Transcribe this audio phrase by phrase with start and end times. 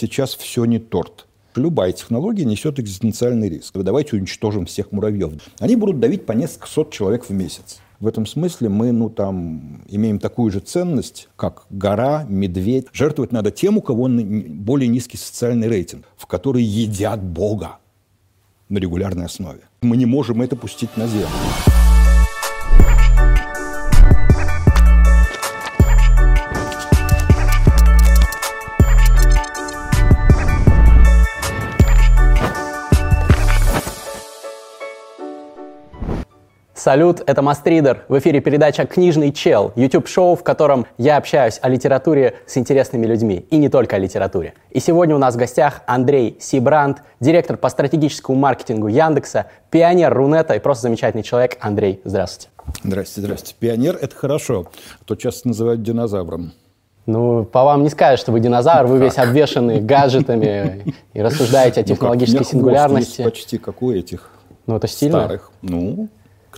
[0.00, 1.26] Сейчас все не торт.
[1.56, 3.76] Любая технология несет экзистенциальный риск.
[3.76, 5.32] Давайте уничтожим всех муравьев.
[5.58, 7.80] Они будут давить по несколько сот человек в месяц.
[7.98, 12.86] В этом смысле мы, ну, там, имеем такую же ценность, как гора, медведь.
[12.92, 17.78] Жертвовать надо тем, у кого более низкий социальный рейтинг, в который едят Бога
[18.68, 19.62] на регулярной основе.
[19.82, 21.26] Мы не можем это пустить на землю.
[36.88, 38.06] Салют, это Мастридер.
[38.08, 43.44] В эфире передача «Книжный чел», YouTube-шоу, в котором я общаюсь о литературе с интересными людьми.
[43.50, 44.54] И не только о литературе.
[44.70, 50.54] И сегодня у нас в гостях Андрей Сибранд, директор по стратегическому маркетингу Яндекса, пионер Рунета
[50.54, 51.58] и просто замечательный человек.
[51.60, 52.48] Андрей, здравствуйте.
[52.82, 53.56] Здравствуйте, здравствуйте.
[53.60, 54.68] Пионер– это хорошо.
[54.98, 56.52] А то часто называют динозавром.
[57.04, 61.82] Ну, по вам не скажешь, что вы динозавр, вы весь обвешанный гаджетами и рассуждаете о
[61.82, 63.24] ну технологической сингулярности.
[63.24, 64.30] почти как у этих
[64.68, 65.20] ну, это стильно.
[65.20, 65.50] старых.
[65.62, 66.08] Ну,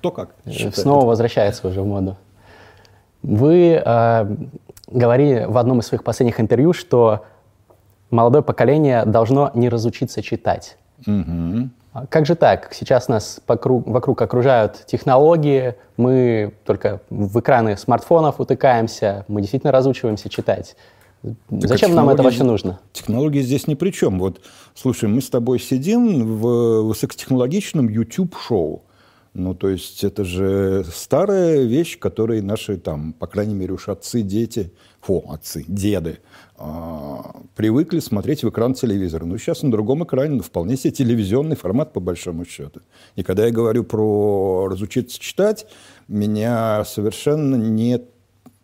[0.00, 0.30] кто как.
[0.48, 0.76] Считает.
[0.76, 2.16] Снова возвращается уже в моду.
[3.22, 4.36] Вы э,
[4.86, 7.26] говорили в одном из своих последних интервью, что
[8.10, 10.78] молодое поколение должно не разучиться читать.
[11.06, 11.68] Угу.
[12.08, 12.72] Как же так?
[12.72, 20.30] Сейчас нас вокруг, вокруг окружают технологии, мы только в экраны смартфонов утыкаемся, мы действительно разучиваемся
[20.30, 20.76] читать.
[21.22, 22.80] Так Зачем нам это вообще нужно?
[22.92, 24.18] Технологии здесь ни при чем.
[24.18, 24.40] Вот,
[24.74, 28.82] слушай, мы с тобой сидим в высокотехнологичном YouTube-шоу.
[29.32, 34.22] Ну, то есть это же старая вещь, которой наши там, по крайней мере, уж отцы,
[34.22, 36.18] дети, фу, отцы, деды,
[36.56, 39.24] а, привыкли смотреть в экран телевизора.
[39.26, 42.80] Ну, сейчас на другом экране, ну, вполне себе телевизионный формат, по большому счету.
[43.14, 45.66] И когда я говорю про разучиться читать,
[46.08, 48.00] меня совершенно не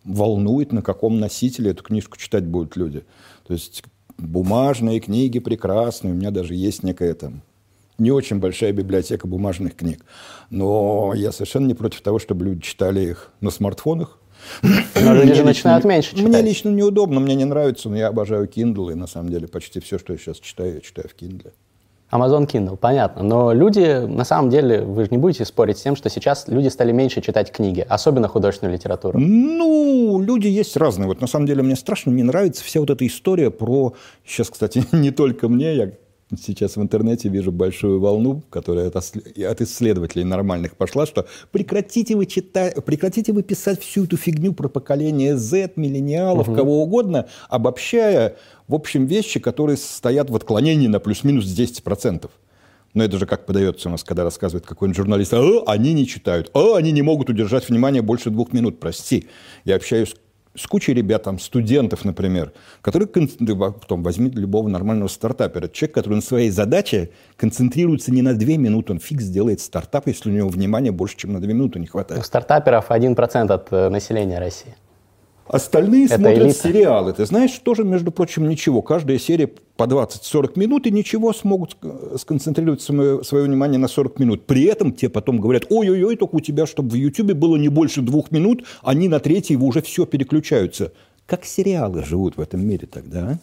[0.05, 3.05] волнует, на каком носителе эту книжку читать будут люди.
[3.47, 3.85] То есть
[4.19, 7.43] бумажные книги прекрасные, у меня даже есть некая там
[7.99, 10.05] не очень большая библиотека бумажных книг.
[10.51, 14.19] Но я совершенно не против того, чтобы люди читали их на смартфонах.
[14.95, 16.29] Люди же начинают меньше читать.
[16.29, 19.81] Мне лично неудобно, мне не нравится, но я обожаю Kindle, и на самом деле почти
[19.81, 21.53] все, что я сейчас читаю, я читаю в Kindle.
[22.13, 23.25] Amazon Kindle, понятно.
[23.25, 26.69] Но люди, на самом деле, вы же не будете спорить с тем, что сейчас люди
[26.69, 29.19] стали меньше читать книги, особенно художественную литературу.
[29.19, 31.09] Ну, люди есть разные.
[31.09, 33.95] Вот на самом деле мне страшно не нравится вся вот эта история про...
[34.25, 35.91] Сейчас, кстати, не только мне, я
[36.37, 42.85] Сейчас в интернете вижу большую волну, которая от, исследователей нормальных пошла, что прекратите вы, читать,
[42.85, 46.57] прекратите вы писать всю эту фигню про поколение Z, миллениалов, угу.
[46.57, 48.37] кого угодно, обобщая,
[48.69, 52.31] в общем, вещи, которые стоят в отклонении на плюс-минус 10%.
[52.95, 56.51] Но это же как подается у нас, когда рассказывает какой-нибудь журналист, а, они не читают,
[56.55, 59.29] а, они не могут удержать внимание больше двух минут, прости.
[59.65, 60.17] Я общаюсь
[60.57, 62.53] с кучей ребят, там, студентов, например,
[62.83, 68.57] которые, потом возьми любого нормального стартапера, человек, который на своей задаче концентрируется не на две
[68.57, 71.87] минуты, он фиг сделает стартап, если у него внимания больше, чем на две минуты не
[71.87, 72.21] хватает.
[72.21, 74.75] У стартаперов 1% от э, населения России.
[75.49, 76.59] Остальные это смотрят элита.
[76.59, 77.13] сериалы.
[77.13, 78.83] Ты знаешь, тоже, между прочим, ничего.
[78.83, 81.77] Каждая серия по 20-40 минут, и ничего смогут
[82.17, 84.47] сконцентрировать свое, свое внимание на 40 минут.
[84.47, 88.03] При этом те потом говорят, ой-ой-ой, только у тебя, чтобы в Ютубе было не больше
[88.03, 90.93] двух минут, они на третьей уже все переключаются.
[91.27, 93.39] Как сериалы живут в этом мире тогда, а?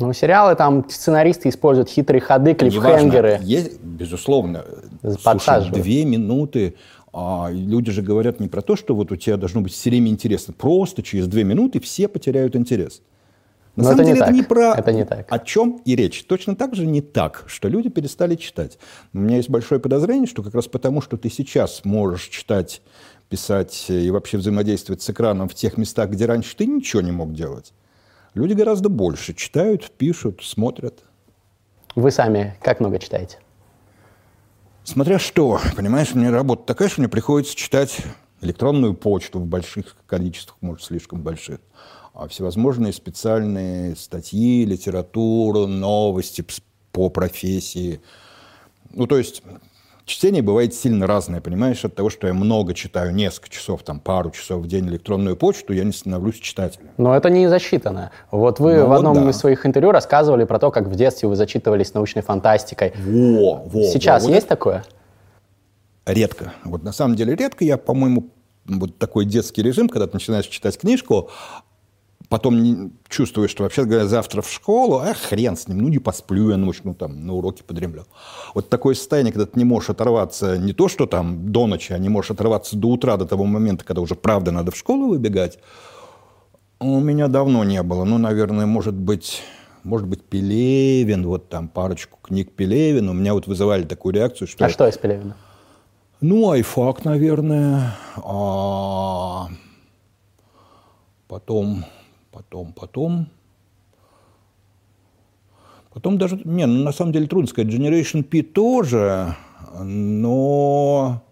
[0.00, 3.40] Ну, сериалы там сценаристы используют хитрые ходы, клиффхенгеры.
[3.42, 4.64] Есть, безусловно.
[5.02, 6.76] Слушай, две минуты
[7.12, 10.08] а люди же говорят не про то, что вот у тебя должно быть все время
[10.10, 10.54] интересно.
[10.54, 13.02] Просто через две минуты все потеряют интерес.
[13.76, 15.26] На Но самом это деле не это не про это не так.
[15.28, 16.24] о чем и речь.
[16.24, 18.78] Точно так же не так, что люди перестали читать.
[19.12, 22.82] У меня есть большое подозрение, что как раз потому, что ты сейчас можешь читать,
[23.28, 27.32] писать и вообще взаимодействовать с экраном в тех местах, где раньше ты ничего не мог
[27.32, 27.72] делать.
[28.34, 31.04] Люди гораздо больше читают, пишут, смотрят.
[31.94, 33.38] Вы сами как много читаете?
[34.88, 37.98] Смотря что, понимаешь, у меня работа такая, что мне приходится читать
[38.40, 41.60] электронную почту в больших количествах, может, слишком больших,
[42.14, 46.42] а всевозможные специальные статьи, литературу, новости
[46.90, 48.00] по профессии.
[48.94, 49.42] Ну, то есть
[50.08, 54.30] чтение бывает сильно разное, понимаешь, от того, что я много читаю, несколько часов, там, пару
[54.30, 56.88] часов в день электронную почту, я не становлюсь читателем.
[56.96, 58.10] Но это не засчитано.
[58.30, 59.30] Вот вы ну, в одном вот да.
[59.30, 62.92] из своих интервью рассказывали про то, как в детстве вы зачитывались научной фантастикой.
[62.96, 64.84] Во, во, Сейчас во, есть вот такое?
[66.06, 66.54] Редко.
[66.64, 67.64] Вот на самом деле редко.
[67.64, 68.30] Я, по-моему,
[68.66, 71.30] вот такой детский режим, когда ты начинаешь читать книжку,
[72.28, 75.98] потом не, чувствуешь, что вообще говоря, завтра в школу, а хрен с ним, ну не
[75.98, 78.04] посплю я ночь, ну там на уроке подремлю.
[78.54, 81.98] Вот такое состояние, когда ты не можешь оторваться не то, что там до ночи, а
[81.98, 85.58] не можешь оторваться до утра, до того момента, когда уже правда надо в школу выбегать,
[86.80, 88.04] у меня давно не было.
[88.04, 89.42] Ну, наверное, может быть,
[89.82, 93.10] может быть, Пелевин, вот там парочку книг Пелевина.
[93.10, 94.64] У меня вот вызывали такую реакцию, что...
[94.64, 95.36] А что из Пелевина?
[96.20, 97.96] Ну, айфак, наверное.
[98.16, 99.48] А...
[101.26, 101.84] Потом,
[102.30, 103.28] потом, потом.
[105.92, 109.34] Потом даже, не, ну, на самом деле трудно сказать, Generation P тоже,
[109.80, 111.22] но...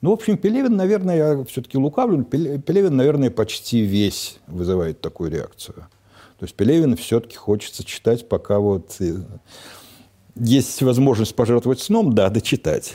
[0.00, 5.86] Ну, в общем, Пелевин, наверное, я все-таки лукавлю, Пелевин, наверное, почти весь вызывает такую реакцию.
[6.38, 9.22] То есть Пелевин все-таки хочется читать, пока вот э,
[10.34, 12.94] есть возможность пожертвовать сном, да, дочитать.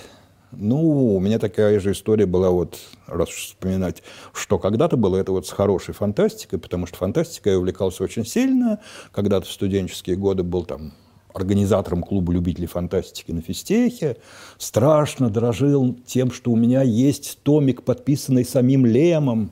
[0.51, 4.01] Ну, у меня такая же история была, вот, раз уж вспоминать,
[4.33, 8.79] что когда-то было это вот с хорошей фантастикой, потому что фантастикой я увлекался очень сильно.
[9.11, 10.93] Когда-то в студенческие годы был там
[11.33, 14.17] организатором клуба любителей фантастики на физтехе.
[14.57, 19.51] Страшно дорожил тем, что у меня есть томик, подписанный самим Лемом.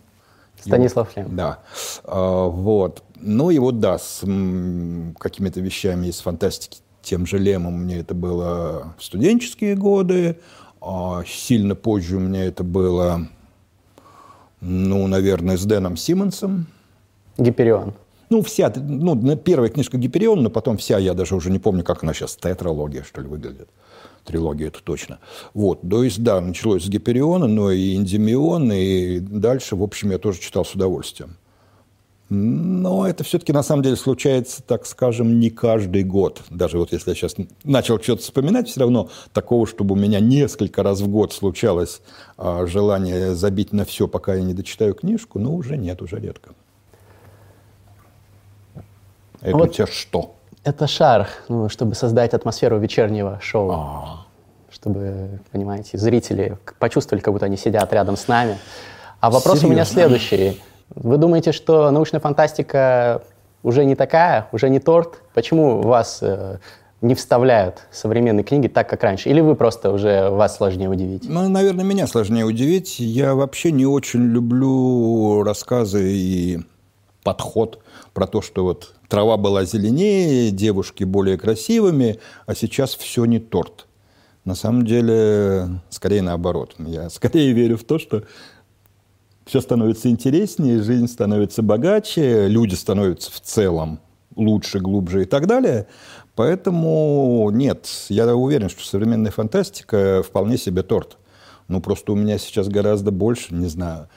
[0.59, 1.35] Станислав Лем.
[1.35, 1.59] Да.
[2.03, 3.03] А, вот.
[3.17, 4.21] Ну и вот, да, с
[5.19, 10.39] какими-то вещами из фантастики тем же Лемом мне это было в студенческие годы.
[10.87, 13.27] А сильно позже у меня это было,
[14.61, 16.67] ну, наверное, с Дэном Симмонсом.
[17.39, 17.95] Гиперион.
[18.29, 22.03] Ну, вся, ну, первая книжка Гиперион, но потом вся, я даже уже не помню, как
[22.03, 23.67] она сейчас, тетралогия, что ли, выглядит.
[24.25, 25.17] Трилогия, это точно.
[25.55, 30.19] Вот, то есть, да, началось с Гипериона, но и Индимион, и дальше, в общем, я
[30.19, 31.35] тоже читал с удовольствием.
[32.29, 36.41] Но это все-таки на самом деле случается, так скажем, не каждый год.
[36.49, 40.81] Даже вот если я сейчас начал что-то вспоминать, все равно такого, чтобы у меня несколько
[40.81, 42.01] раз в год случалось
[42.37, 46.51] а, желание забить на все, пока я не дочитаю книжку, ну, уже нет, уже редко.
[49.41, 50.35] Это вот у тебя что?
[50.63, 53.69] Это шар, ну, чтобы создать атмосферу вечернего шоу.
[53.69, 54.25] А-а-а.
[54.71, 58.57] Чтобы, понимаете, зрители почувствовали, как будто они сидят рядом с нами.
[59.19, 59.67] А вопрос Серьезно?
[59.67, 60.59] у меня следующий.
[60.93, 63.23] Вы думаете, что научная фантастика
[63.63, 65.21] уже не такая, уже не торт?
[65.33, 66.59] Почему вас э,
[67.01, 69.29] не вставляют современные книги так, как раньше?
[69.29, 71.27] Или вы просто уже вас сложнее удивить?
[71.27, 72.99] Ну, наверное, меня сложнее удивить.
[72.99, 76.59] Я вообще не очень люблю рассказы и
[77.23, 77.79] подход
[78.13, 83.87] про то, что вот трава была зеленее, девушки более красивыми, а сейчас все не торт.
[84.45, 86.75] На самом деле, скорее наоборот.
[86.77, 88.23] Я скорее верю в то, что
[89.45, 93.99] все становится интереснее, жизнь становится богаче, люди становятся в целом
[94.35, 95.87] лучше, глубже и так далее.
[96.35, 101.17] Поэтому нет, я уверен, что современная фантастика вполне себе торт.
[101.67, 104.09] Ну, просто у меня сейчас гораздо больше, не знаю,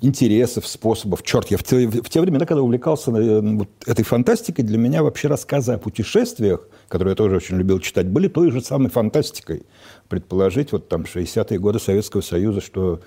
[0.00, 1.22] интересов, способов.
[1.22, 5.02] Черт, я в те, в те времена, когда увлекался э, вот этой фантастикой, для меня
[5.02, 9.64] вообще рассказы о путешествиях, которые я тоже очень любил читать, были той же самой фантастикой.
[10.08, 13.00] Предположить, вот там 60-е годы Советского Союза, что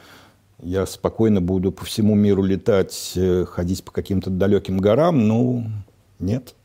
[0.63, 5.65] я спокойно буду по всему миру летать, э, ходить по каким-то далеким горам, ну,
[6.19, 6.55] нет.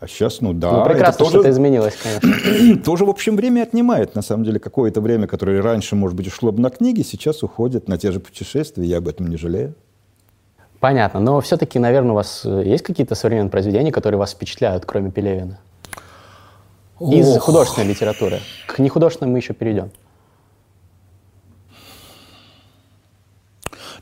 [0.00, 0.70] А сейчас, ну да.
[0.70, 2.82] Ну, прекрасно, это тоже, что-то изменилось, конечно.
[2.84, 4.60] тоже, в общем, время отнимает, на самом деле.
[4.60, 8.20] Какое-то время, которое раньше, может быть, ушло бы на книги, сейчас уходит на те же
[8.20, 9.74] путешествия, я об этом не жалею.
[10.78, 11.18] Понятно.
[11.18, 15.58] Но все-таки, наверное, у вас э, есть какие-то современные произведения, которые вас впечатляют, кроме Пелевина?
[17.00, 17.42] Из Ох.
[17.42, 18.38] художественной литературы.
[18.66, 19.90] К нехудожественной мы еще перейдем.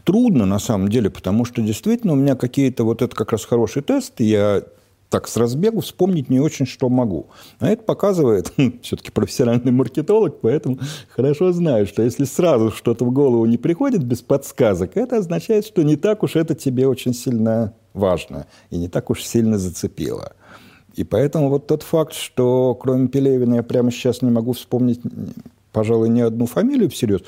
[0.07, 3.83] Трудно на самом деле, потому что действительно у меня какие-то, вот это как раз хороший
[3.83, 4.63] тест, я
[5.11, 7.27] так с разбегу вспомнить не очень что могу.
[7.59, 10.79] А это показывает, все-таки профессиональный маркетолог, поэтому
[11.11, 15.83] хорошо знаю, что если сразу что-то в голову не приходит без подсказок, это означает, что
[15.83, 20.35] не так уж это тебе очень сильно важно и не так уж сильно зацепило.
[20.95, 25.01] И поэтому вот тот факт, что кроме Пелевина я прямо сейчас не могу вспомнить,
[25.73, 27.23] пожалуй, ни одну фамилию всерьез,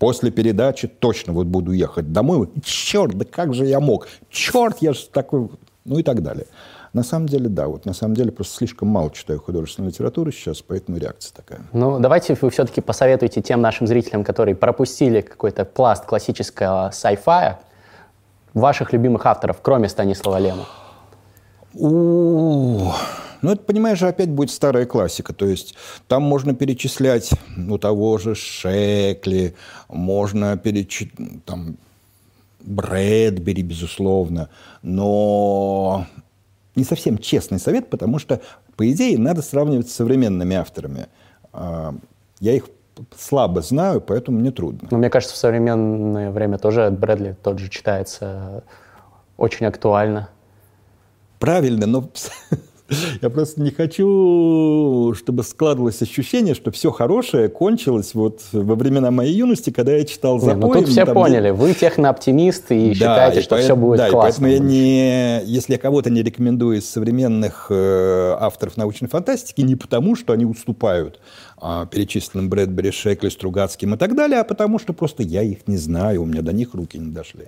[0.00, 2.48] После передачи точно вот буду ехать домой.
[2.64, 4.08] Черт, да как же я мог?
[4.30, 5.50] Черт, я же такой...
[5.84, 6.46] Ну и так далее.
[6.94, 10.62] На самом деле, да, вот на самом деле просто слишком мало читаю художественной литературы сейчас,
[10.62, 11.60] поэтому реакция такая.
[11.74, 17.56] Ну, давайте вы все-таки посоветуете тем нашим зрителям, которые пропустили какой-то пласт классического sci-fi,
[18.54, 20.64] ваших любимых авторов, кроме Станислава Лема.
[21.74, 22.94] У-у-у.
[23.42, 25.32] Ну, это, понимаешь, опять будет старая классика.
[25.32, 25.74] То есть
[26.08, 29.54] там можно перечислять ну, того же Шекли,
[29.88, 31.76] можно перечислять там,
[32.62, 34.50] Брэдбери, безусловно,
[34.82, 36.06] но
[36.76, 38.40] не совсем честный совет, потому что,
[38.76, 41.06] по идее, надо сравнивать с современными авторами.
[41.52, 41.94] А,
[42.38, 42.68] я их
[43.16, 44.88] слабо знаю, поэтому мне трудно.
[44.90, 48.62] Но мне кажется, в современное время тоже Брэдли тот же читается
[49.36, 50.28] очень актуально.
[51.38, 52.10] Правильно, но
[53.22, 59.34] Я просто не хочу, чтобы складывалось ощущение, что все хорошее кончилось вот во времена моей
[59.34, 60.60] юности, когда я читал запоем.
[60.60, 63.98] Ну тут все там, поняли, вы технооптимист и да, считаете, и что поэтому, все будет
[63.98, 64.46] да, классно.
[64.46, 69.76] поэтому я не, если я кого-то не рекомендую из современных э, авторов научной фантастики, не
[69.76, 71.20] потому, что они уступают
[71.62, 75.76] э, перечисленным Брэдбери, Шекли, Стругацким и так далее, а потому что просто я их не
[75.76, 77.46] знаю, у меня до них руки не дошли.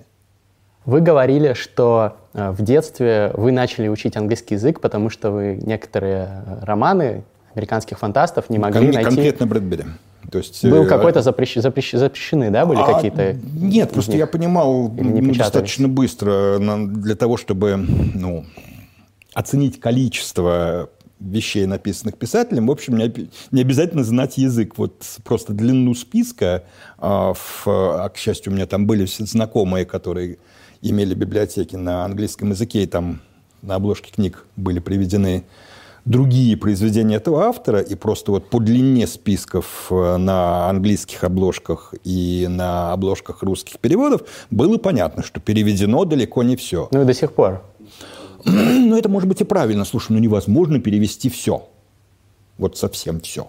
[0.85, 6.43] Вы говорили, что э, в детстве вы начали учить английский язык, потому что вы некоторые
[6.45, 7.23] э, романы
[7.55, 9.09] американских фантастов не могли Кон- найти.
[9.09, 9.83] Конкретно Брэдбери.
[10.29, 11.55] То есть, Был э, какой-то запрещ...
[11.55, 11.93] Запрещ...
[11.93, 13.33] запрещены, да, были а, какие-то?
[13.55, 14.19] Нет, просто них?
[14.19, 18.45] я понимал не достаточно быстро для того, чтобы ну,
[19.33, 24.77] оценить количество вещей, написанных писателем, в общем, не, не обязательно знать язык.
[24.77, 26.63] Вот просто длину списка,
[26.97, 30.37] а, в, а, к счастью, у меня там были знакомые, которые
[30.83, 33.21] имели библиотеки на английском языке, и там
[33.61, 35.45] на обложке книг были приведены
[36.05, 42.45] другие произведения этого автора, и просто вот по длине списков э, на английских обложках и
[42.49, 46.89] на обложках русских переводов было понятно, что переведено далеко не все.
[46.91, 47.63] Ну и до сих пор.
[48.45, 49.85] Ну, это может быть и правильно.
[49.85, 51.69] Слушай, ну невозможно перевести все.
[52.57, 53.47] Вот совсем все.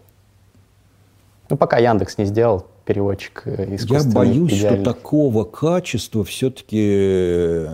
[1.50, 4.12] Ну, пока Яндекс не сделал переводчик э, искусственный.
[4.12, 4.82] Я боюсь, идеальный.
[4.82, 7.66] что такого качества все-таки,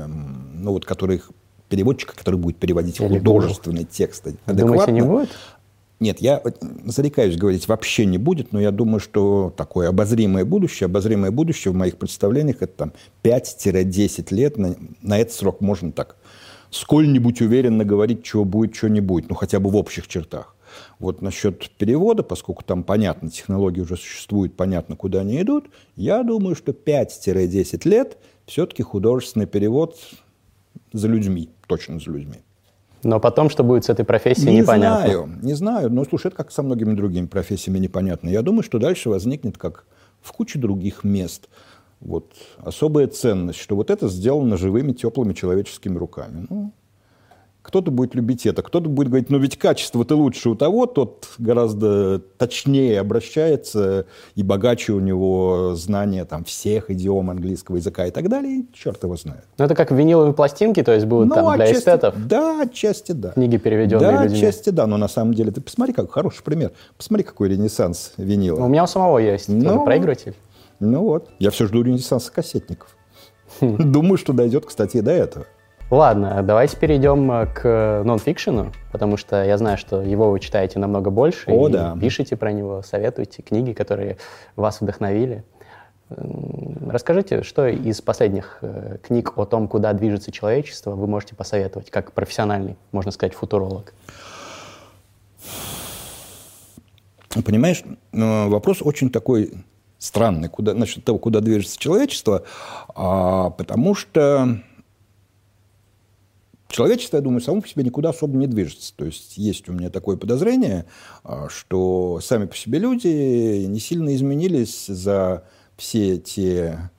[0.55, 1.23] ну вот, который
[1.69, 3.91] переводчика, который будет переводить Или художественный будет.
[3.91, 4.55] текст адекватно.
[4.55, 5.31] Думаете, не будет?
[6.01, 6.43] Нет, я
[6.87, 11.75] зарекаюсь говорить, вообще не будет, но я думаю, что такое обозримое будущее, обозримое будущее в
[11.75, 16.17] моих представлениях это там 5-10 лет, на, на этот срок можно так
[16.71, 20.55] сколь-нибудь уверенно говорить, чего будет, чего не будет, ну хотя бы в общих чертах.
[20.99, 26.55] Вот насчет перевода, поскольку там понятно, технологии уже существуют, понятно, куда они идут, я думаю,
[26.55, 29.97] что 5-10 лет все-таки художественный перевод
[30.93, 32.41] за людьми, точно за людьми.
[33.03, 35.07] Но потом, что будет с этой профессией, не непонятно.
[35.07, 35.91] Не знаю, не знаю.
[35.91, 38.29] Но, слушай, это как со многими другими профессиями непонятно.
[38.29, 39.87] Я думаю, что дальше возникнет, как
[40.21, 41.49] в куче других мест,
[42.01, 46.47] вот особая ценность, что вот это сделано живыми, теплыми человеческими руками.
[46.49, 46.73] Ну,
[47.71, 52.19] кто-то будет любить это, кто-то будет говорить, ну ведь качество-то лучше у того, тот гораздо
[52.19, 58.63] точнее обращается, и богаче у него знания там, всех идиом английского языка и так далее,
[58.63, 59.45] и черт его знает.
[59.57, 62.27] Ну это как виниловые пластинки, то есть будут ну, там для отчасти, эстетов?
[62.27, 63.31] Да, отчасти да.
[63.31, 64.39] Книги, переведенные да, людьми?
[64.39, 68.59] Отчасти да, но на самом деле, ты посмотри, как хороший пример, посмотри, какой ренессанс винила.
[68.59, 70.35] Ну, у меня у самого есть ну, проигрыватель.
[70.81, 72.97] Ну вот, я все жду ренессанса кассетников.
[73.61, 73.93] Хм.
[73.93, 75.47] Думаю, что дойдет, кстати, и до этого.
[75.91, 81.11] Ладно, давайте перейдем э, к нонфикшену, потому что я знаю, что его вы читаете намного
[81.11, 81.51] больше.
[81.51, 81.97] О, да.
[82.01, 84.17] Пишите про него, советуйте книги, которые
[84.55, 85.43] вас вдохновили.
[86.09, 92.13] Расскажите, что из последних э, книг о том, куда движется человечество, вы можете посоветовать, как
[92.13, 93.93] профессиональный, можно сказать, футуролог?
[97.45, 97.83] Понимаешь,
[98.13, 99.65] ну, вопрос очень такой
[99.99, 102.45] странный куда, насчет того, куда движется человечество,
[102.95, 104.61] а, потому что
[106.71, 108.95] Человечество, я думаю, само по себе никуда особо не движется.
[108.95, 110.87] То есть есть у меня такое подозрение,
[111.25, 115.45] а, что сами по себе люди не сильно изменились за
[115.77, 116.91] все те,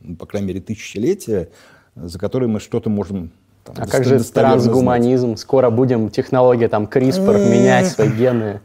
[0.00, 1.50] ну, по крайней мере, тысячелетия,
[1.94, 3.32] за которые мы что-то можем
[3.64, 5.26] там, а как же трансгуманизм?
[5.26, 5.40] Знать.
[5.40, 8.60] Скоро будем технологии там CRISPR менять свои гены.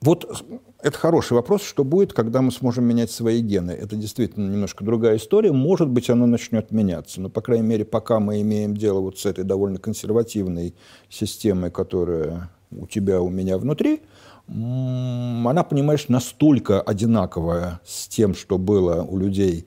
[0.00, 0.44] Вот
[0.80, 3.72] это хороший вопрос, что будет, когда мы сможем менять свои гены.
[3.72, 5.52] Это действительно немножко другая история.
[5.52, 7.20] Может быть, оно начнет меняться.
[7.20, 10.74] Но, по крайней мере, пока мы имеем дело вот с этой довольно консервативной
[11.08, 14.02] системой, которая у тебя, у меня внутри,
[14.46, 19.66] она, понимаешь, настолько одинаковая с тем, что было у людей,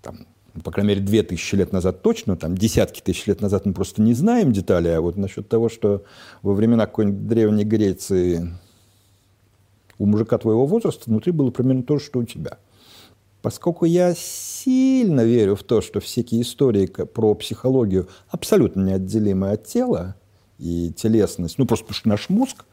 [0.00, 0.26] там,
[0.64, 4.00] по крайней мере, две тысячи лет назад точно, там, десятки тысяч лет назад мы просто
[4.00, 6.04] не знаем детали, а вот насчет того, что
[6.42, 8.54] во времена какой-нибудь Древней Греции
[9.98, 12.58] у мужика твоего возраста внутри было примерно то же, что у тебя.
[13.42, 20.16] Поскольку я сильно верю в то, что всякие истории про психологию абсолютно неотделимы от тела
[20.58, 22.64] и телесность, ну просто потому что наш мозг,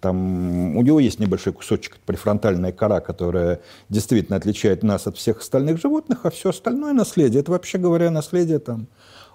[0.00, 5.80] там у него есть небольшой кусочек префронтальная кора, которая действительно отличает нас от всех остальных
[5.80, 8.86] животных, а все остальное наследие, это вообще говоря наследие там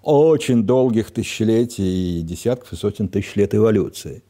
[0.01, 4.23] очень долгих тысячелетий и десятков и сотен тысяч лет эволюции.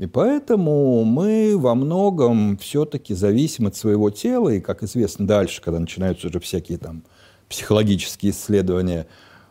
[0.00, 5.78] И поэтому мы во многом все-таки зависим от своего тела, и, как известно, дальше, когда
[5.78, 7.02] начинаются уже всякие там
[7.50, 9.06] психологические исследования,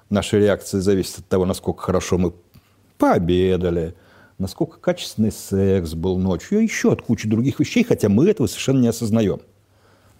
[0.10, 2.34] наша реакция зависит от того, насколько хорошо мы
[2.98, 3.94] пообедали,
[4.40, 8.82] насколько качественный секс был ночью, и еще от кучи других вещей, хотя мы этого совершенно
[8.82, 9.42] не осознаем.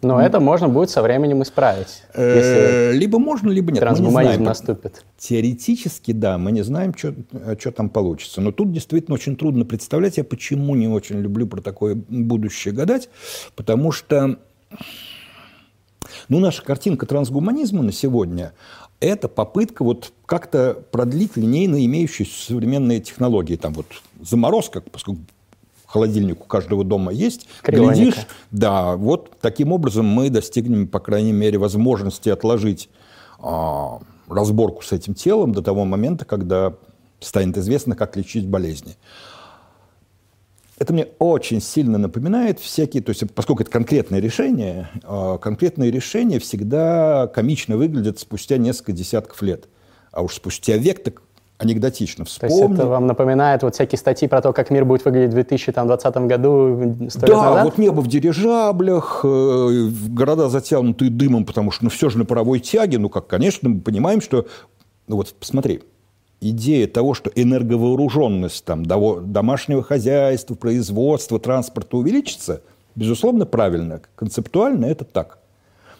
[0.02, 0.26] Но mm.
[0.26, 2.04] это можно будет со временем исправить.
[2.16, 3.82] Если либо можно, либо нет.
[3.82, 5.04] Трансгуманизм наступит.
[5.18, 7.14] Теоретически, да, мы не знаем, что,
[7.60, 8.40] что там получится.
[8.40, 10.18] Но тут действительно очень трудно представлять.
[10.18, 13.10] Я почему не очень люблю про такое будущее гадать.
[13.56, 14.38] Потому что
[16.30, 18.54] ну, наша картинка трансгуманизма на сегодня–
[19.00, 23.56] это попытка вот как-то продлить линейно имеющиеся современные технологии.
[23.56, 23.86] Там вот
[24.22, 25.22] заморозка, поскольку
[25.90, 27.96] холодильник у каждого дома есть, Кривоника.
[27.96, 32.90] глядишь, да, вот таким образом мы достигнем, по крайней мере, возможности отложить
[33.40, 36.76] а, разборку с этим телом до того момента, когда
[37.20, 38.98] станет известно, как лечить болезни.
[40.78, 46.38] Это мне очень сильно напоминает всякие, то есть поскольку это конкретное решение, а, конкретные решения
[46.38, 49.68] всегда комично выглядят спустя несколько десятков лет.
[50.12, 51.22] А уж спустя век так
[51.60, 52.26] анекдотично.
[52.26, 52.56] Вспомни.
[52.56, 55.34] То есть это вам напоминает вот всякие статьи про то, как мир будет выглядеть в
[55.34, 62.10] 2020 году, да, вот небо в дирижаблях, э, города затянутые дымом, потому что ну, все
[62.10, 62.98] же на паровой тяге.
[62.98, 64.48] Ну, как, конечно, мы понимаем, что...
[65.08, 65.82] Ну, вот посмотри,
[66.40, 72.62] идея того, что энерговооруженность там, домашнего хозяйства, производства, транспорта увеличится,
[72.96, 74.02] безусловно, правильно.
[74.16, 75.39] Концептуально это так.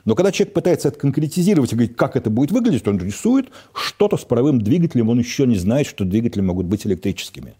[0.10, 4.18] Но когда человек пытается это конкретизировать и говорить, как это будет выглядеть, он рисует что-то
[4.18, 7.54] с паровым двигателем, он еще не знает, что двигатели могут быть электрическими.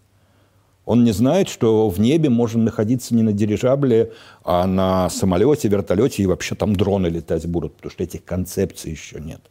[0.84, 6.24] Он не знает, что в небе можно находиться не на дирижабле, а на самолете, вертолете
[6.24, 9.42] и вообще там дроны летать будут, потому что этих концепций еще нет.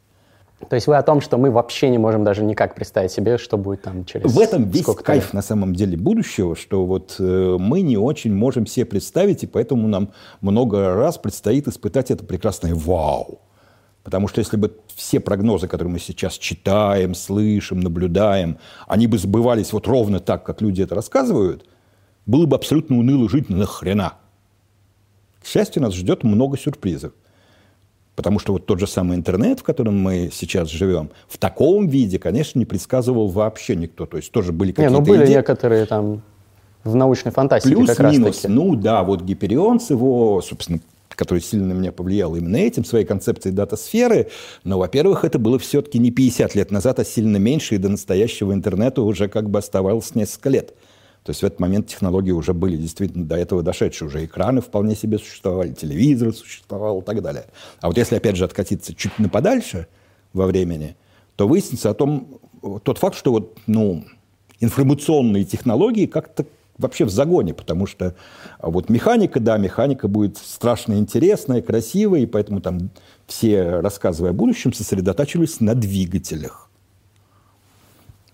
[0.68, 3.58] То есть вы о том, что мы вообще не можем даже никак представить себе, что
[3.58, 5.34] будет там через В этом весь кайф лет.
[5.34, 9.88] на самом деле будущего, что вот э, мы не очень можем себе представить, и поэтому
[9.88, 10.12] нам
[10.42, 13.39] много раз предстоит испытать это прекрасное «вау».
[14.04, 19.72] Потому что если бы все прогнозы, которые мы сейчас читаем, слышим, наблюдаем, они бы сбывались
[19.72, 21.66] вот ровно так, как люди это рассказывают,
[22.25, 24.13] было бы абсолютно уныло жить нахрена.
[25.42, 27.13] К счастью, нас ждет много сюрпризов.
[28.19, 32.19] Потому что вот тот же самый интернет, в котором мы сейчас живем, в таком виде,
[32.19, 34.05] конечно, не предсказывал вообще никто.
[34.05, 35.35] То есть тоже были какие-то Не, ну были идеи.
[35.35, 36.21] некоторые там
[36.83, 38.27] в научной фантастике Плюс, как минус.
[38.27, 38.53] раз таки.
[38.53, 43.05] Ну да, вот Гиперион с его, собственно, который сильно на меня повлиял именно этим, своей
[43.05, 44.27] концепцией дата-сферы.
[44.65, 48.51] Но, во-первых, это было все-таки не 50 лет назад, а сильно меньше, и до настоящего
[48.51, 50.73] интернета уже как бы оставалось несколько лет.
[51.23, 54.07] То есть в этот момент технологии уже были действительно до этого дошедшие.
[54.07, 57.45] Уже экраны вполне себе существовали, телевизор существовал и так далее.
[57.82, 59.88] А вот если, опять же, откатиться чуть на подальше
[60.34, 60.95] во времени,
[61.36, 62.39] то выяснится о том,
[62.84, 64.05] тот факт, что вот, ну,
[64.60, 66.45] информационные технологии как-то
[66.77, 68.15] вообще в загоне, потому что
[68.62, 72.89] вот механика, да, механика будет страшно интересная, красивая, и поэтому там
[73.27, 76.68] все, рассказывая о будущем, сосредотачивались на двигателях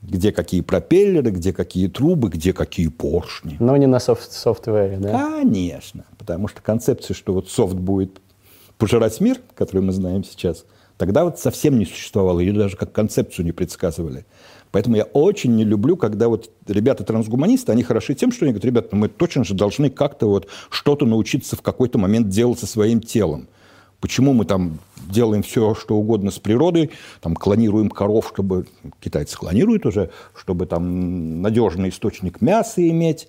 [0.09, 3.57] где какие пропеллеры, где какие трубы, где какие поршни.
[3.59, 5.29] Но не на софт софтвере, да?
[5.29, 8.21] Конечно, потому что концепция, что вот софт будет
[8.77, 10.65] пожирать мир, который мы знаем сейчас,
[10.97, 14.25] тогда вот совсем не существовало, ее даже как концепцию не предсказывали.
[14.71, 18.89] Поэтому я очень не люблю, когда вот ребята-трансгуманисты, они хороши тем, что они говорят, ребята,
[18.91, 22.99] ну мы точно же должны как-то вот что-то научиться в какой-то момент делать со своим
[22.99, 23.47] телом.
[23.99, 24.79] Почему мы там
[25.09, 28.67] делаем все, что угодно с природой, там клонируем коров, чтобы
[28.99, 33.27] китайцы клонируют уже, чтобы там надежный источник мяса иметь.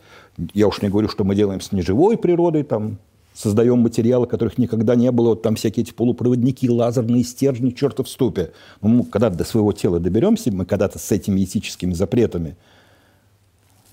[0.55, 2.99] Я уж не говорю, что мы делаем с неживой природой, там
[3.35, 8.09] создаем материалы, которых никогда не было, вот там всякие эти полупроводники, лазерные стержни, черта в
[8.09, 8.53] ступе.
[8.81, 12.57] Но мы когда-то до своего тела доберемся, мы когда-то с этими этическими запретами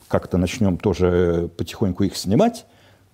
[0.07, 2.65] как-то начнем тоже потихоньку их снимать,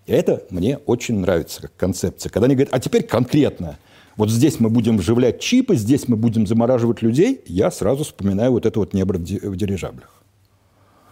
[0.09, 2.29] это мне очень нравится как концепция.
[2.29, 3.77] Когда они говорят, а теперь конкретно,
[4.17, 8.65] вот здесь мы будем вживлять чипы, здесь мы будем замораживать людей, я сразу вспоминаю вот
[8.65, 10.19] это вот небо в дирижаблях.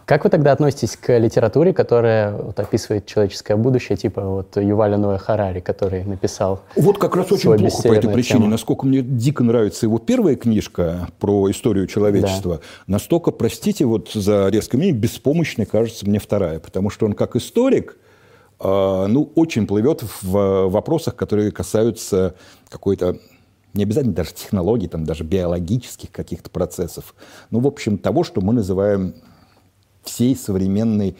[0.07, 5.17] Как вы тогда относитесь к литературе, которая вот, описывает человеческое будущее, типа вот Юваля Ноя
[5.17, 8.39] Харари, который написал Вот как раз очень плохо по этой причине.
[8.39, 8.49] Тему.
[8.49, 12.93] Насколько мне дико нравится его первая книжка про историю человечества, да.
[12.93, 16.59] настолько, простите, вот за резкое мнение, беспомощной кажется мне вторая.
[16.59, 17.97] Потому что он как историк,
[18.59, 22.35] ну, очень плывет в вопросах, которые касаются
[22.69, 23.19] какой-то
[23.73, 27.13] не обязательно даже технологий, там, даже биологических каких-то процессов.
[27.51, 29.13] Ну, в общем, того, что мы называем
[30.03, 31.15] всей современной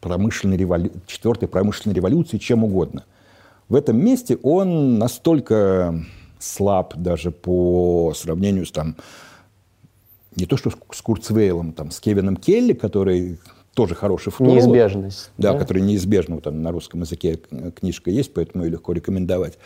[0.00, 0.90] промышленной револю...
[1.06, 3.04] четвертой промышленной революции, чем угодно.
[3.68, 6.02] В этом месте он настолько
[6.38, 8.96] слаб даже по сравнению с там,
[10.36, 13.38] не то что с Курцвейлом, там, с Кевином Келли, который
[13.74, 14.62] тоже хороший футуролог.
[14.62, 15.30] Неизбежность.
[15.36, 15.58] Да, да?
[15.58, 17.40] который неизбежно, там на русском языке
[17.78, 19.58] книжка есть, поэтому ее легко рекомендовать.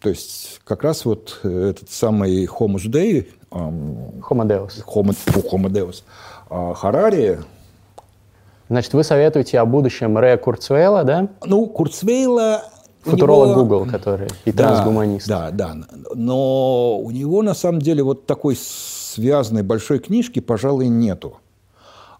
[0.00, 5.16] То есть как раз вот этот самый Homo Dei, Homo Deus, Homo,
[5.50, 6.02] Homo Deus
[6.74, 7.40] Харари,
[8.68, 11.28] Значит, вы советуете о будущем Рэя Курцвейла, да?
[11.44, 12.62] Ну, Курцвейла...
[13.02, 13.64] Футуролог него...
[13.64, 15.28] Google, который и да, трансгуманист.
[15.28, 15.76] Да, да.
[16.14, 21.36] Но у него, на самом деле, вот такой связанной большой книжки, пожалуй, нету.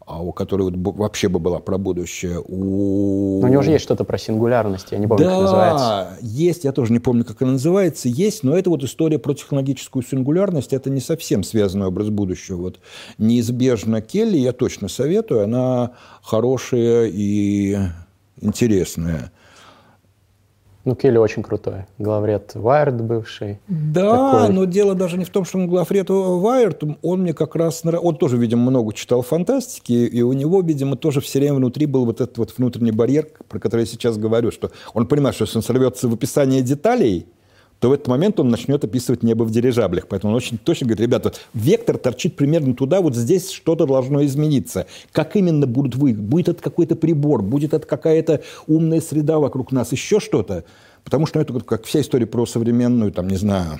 [0.06, 2.38] А у которой вот вообще бы была про будущее.
[2.46, 3.40] У...
[3.40, 6.18] Но у него же есть что-то про сингулярность, я не помню, да, как называется.
[6.20, 10.02] Есть, я тоже не помню, как она называется, есть, но это вот история про технологическую
[10.02, 12.56] сингулярность, это не совсем связанный образ будущего.
[12.56, 12.80] Вот
[13.16, 17.78] неизбежно Келли, я точно советую, она хорошая и
[18.40, 19.32] интересная.
[20.84, 21.86] Ну, Келли очень крутой.
[21.98, 23.58] Главред Wired бывший.
[23.68, 24.54] Да, такой.
[24.54, 26.96] но дело даже не в том, что он главред Wired.
[27.00, 27.82] Он мне как раз...
[27.84, 32.04] Он тоже, видимо, много читал фантастики, и у него, видимо, тоже все время внутри был
[32.04, 35.58] вот этот вот внутренний барьер, про который я сейчас говорю, что он понимает, что если
[35.58, 37.26] он сорвется в описание деталей,
[37.80, 40.08] то в этот момент он начнет описывать небо в дирижаблях.
[40.08, 44.86] Поэтому он очень точно говорит, ребята, вектор торчит примерно туда, вот здесь что-то должно измениться.
[45.12, 46.14] Как именно будут вы?
[46.14, 47.42] Будет это какой-то прибор?
[47.42, 49.92] Будет это какая-то умная среда вокруг нас?
[49.92, 50.64] Еще что-то?
[51.04, 53.78] Потому что это как вся история про современную, там, не знаю,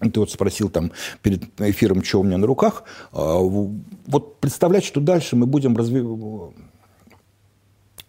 [0.00, 2.84] ты вот спросил там перед эфиром, что у меня на руках.
[3.12, 6.54] А, вот представлять, что дальше мы будем развивать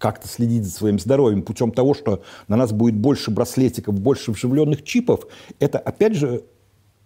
[0.01, 4.83] как-то следить за своим здоровьем путем того, что на нас будет больше браслетиков, больше вживленных
[4.83, 5.27] чипов,
[5.59, 6.43] это опять же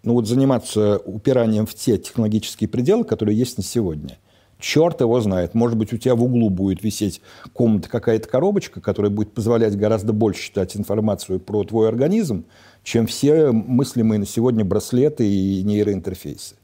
[0.04, 4.18] ну вот заниматься упиранием в те технологические пределы, которые есть на сегодня.
[4.60, 5.54] Черт его знает.
[5.54, 10.14] Может быть, у тебя в углу будет висеть комната какая-то коробочка, которая будет позволять гораздо
[10.14, 12.46] больше читать информацию про твой организм,
[12.84, 16.56] чем все мыслимые на сегодня браслеты и нейроинтерфейсы.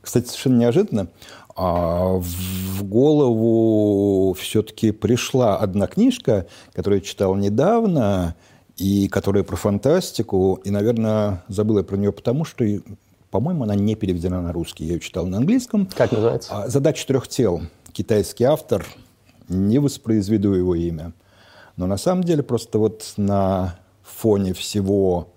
[0.00, 1.08] Кстати, совершенно неожиданно,
[1.56, 8.34] а в голову все-таки пришла одна книжка, которую я читал недавно,
[8.76, 12.64] и которая про фантастику, и, наверное, забыл я про нее потому, что,
[13.30, 14.84] по-моему, она не переведена на русский.
[14.84, 15.88] Я ее читал на английском.
[15.94, 16.50] Как называется?
[16.52, 17.60] А, «Задача трех тел».
[17.92, 18.86] Китайский автор.
[19.48, 21.12] Не воспроизведу его имя.
[21.76, 25.32] Но на самом деле просто вот на фоне всего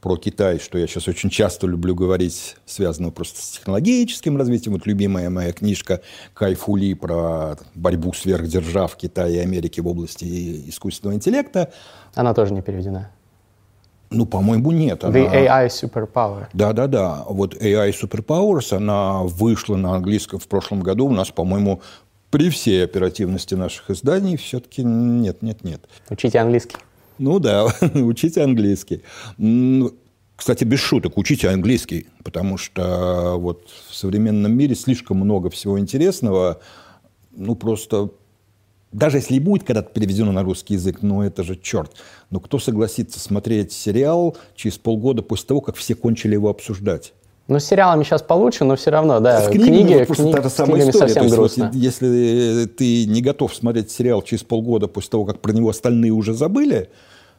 [0.00, 4.74] про Китай, что я сейчас очень часто люблю говорить, связано просто с технологическим развитием.
[4.74, 6.00] Вот любимая моя книжка
[6.34, 11.72] Кайфули про борьбу сверхдержав Китая и Америки в области искусственного интеллекта.
[12.14, 13.10] Она тоже не переведена.
[14.10, 15.04] Ну, по-моему, нет.
[15.04, 15.16] Она...
[15.16, 16.46] The AI Superpower.
[16.52, 17.24] Да-да-да.
[17.28, 21.06] Вот AI Superpowers, она вышла на английском в прошлом году.
[21.06, 21.80] У нас, по-моему,
[22.30, 25.82] при всей оперативности наших изданий все-таки нет, нет, нет.
[26.08, 26.76] Учите английский.
[27.20, 29.02] Ну да, учите английский.
[30.36, 36.60] Кстати, без шуток, учите английский, потому что вот в современном мире слишком много всего интересного.
[37.32, 38.08] Ну, просто
[38.90, 41.92] даже если и будет когда-то переведено на русский язык, ну это же черт.
[42.30, 47.12] Но кто согласится смотреть сериал через полгода после того, как все кончили его обсуждать?
[47.50, 49.40] Ну, с сериалами сейчас получше, но все равно, да.
[49.40, 51.12] С книгами, книги, вот просто та же самая история.
[51.12, 51.66] совсем грустно.
[51.66, 56.12] Вот, если ты не готов смотреть сериал через полгода после того, как про него остальные
[56.12, 56.90] уже забыли,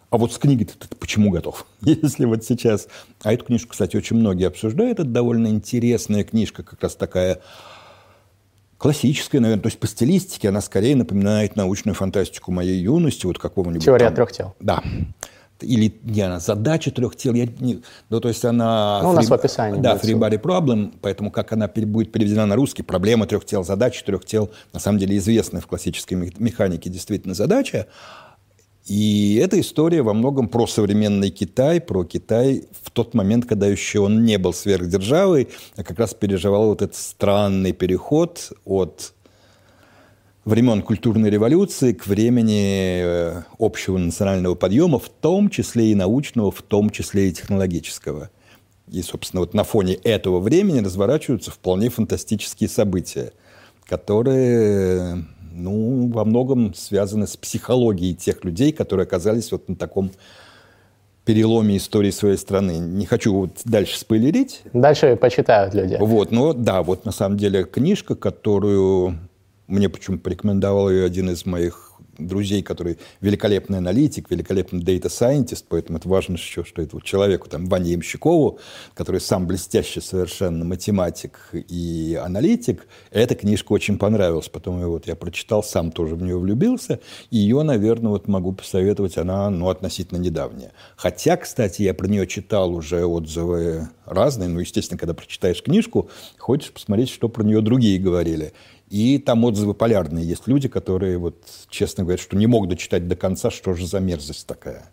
[0.09, 1.65] а вот с книгой ты, ты почему готов?
[1.81, 2.89] Если вот сейчас...
[3.23, 4.99] А эту книжку, кстати, очень многие обсуждают.
[4.99, 7.39] Это довольно интересная книжка, как раз такая
[8.77, 9.63] классическая, наверное.
[9.63, 13.85] То есть по стилистике она скорее напоминает научную фантастику моей юности, вот какого-нибудь...
[13.85, 14.15] Теория там...
[14.15, 14.55] трех тел.
[14.59, 14.83] Да
[15.61, 18.99] или не она, задача трех тел, я не, ну, то есть она...
[19.03, 19.81] Ну, у нас в описании.
[19.81, 24.05] Да, free body problem, поэтому как она будет переведена на русский, проблема трех тел, задача
[24.05, 27.87] трех тел, на самом деле известная в классической механике действительно задача.
[28.87, 33.99] И эта история во многом про современный Китай, про Китай в тот момент, когда еще
[33.99, 39.13] он не был сверхдержавой, а как раз переживал вот этот странный переход от
[40.45, 46.61] времен культурной революции к времени э, общего национального подъема, в том числе и научного, в
[46.61, 48.29] том числе и технологического.
[48.87, 53.31] И, собственно, вот на фоне этого времени разворачиваются вполне фантастические события,
[53.85, 60.11] которые ну, во многом связаны с психологией тех людей, которые оказались вот на таком
[61.23, 62.79] переломе истории своей страны.
[62.79, 64.63] Не хочу вот дальше спойлерить.
[64.73, 65.97] Дальше почитают люди.
[65.99, 69.19] Вот, но да, вот на самом деле книжка, которую
[69.71, 76.07] мне почему порекомендовал ее один из моих друзей, который великолепный аналитик, великолепный scientist, поэтому это
[76.07, 78.59] важно еще, что это вот человеку, там, Ване Ямщикову,
[78.93, 84.49] который сам блестящий совершенно математик и аналитик, эта книжка очень понравилась.
[84.49, 89.17] Потом вот я прочитал, сам тоже в нее влюбился, и ее, наверное, вот могу посоветовать,
[89.17, 90.71] она, ну, относительно недавняя.
[90.95, 96.71] Хотя, кстати, я про нее читал уже отзывы разные, ну, естественно, когда прочитаешь книжку, хочешь
[96.71, 98.53] посмотреть, что про нее другие говорили.
[98.91, 100.25] И там отзывы полярные.
[100.25, 104.01] Есть люди, которые, вот, честно говорят, что не могут дочитать до конца, что же за
[104.01, 104.83] мерзость такая.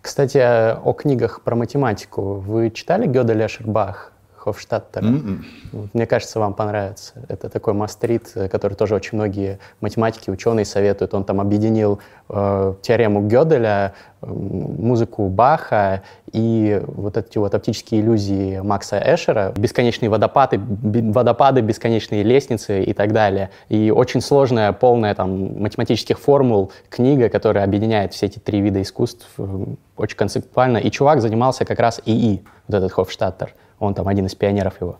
[0.00, 2.34] Кстати, о книгах про математику.
[2.34, 4.12] Вы читали Гёделя Шербах?
[4.44, 5.04] Хофштадтера.
[5.04, 5.88] Mm-mm.
[5.94, 7.14] Мне кажется, вам понравится.
[7.28, 11.14] Это такой мастрит, э, который тоже очень многие математики, ученые советуют.
[11.14, 18.60] Он там объединил э, теорему Гёделя, э, музыку Баха и вот эти вот оптические иллюзии
[18.60, 23.48] Макса Эшера, бесконечные водопады, водопады, бесконечные лестницы и так далее.
[23.70, 29.26] И очень сложная, полная там математических формул книга, которая объединяет все эти три вида искусств
[29.38, 29.64] э,
[29.96, 30.76] очень концептуально.
[30.76, 33.54] И чувак занимался как раз ИИ, вот этот Хофштадтер.
[33.78, 34.98] Он там один из пионеров его.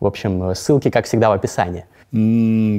[0.00, 1.86] В общем, ссылки, как всегда, в описании.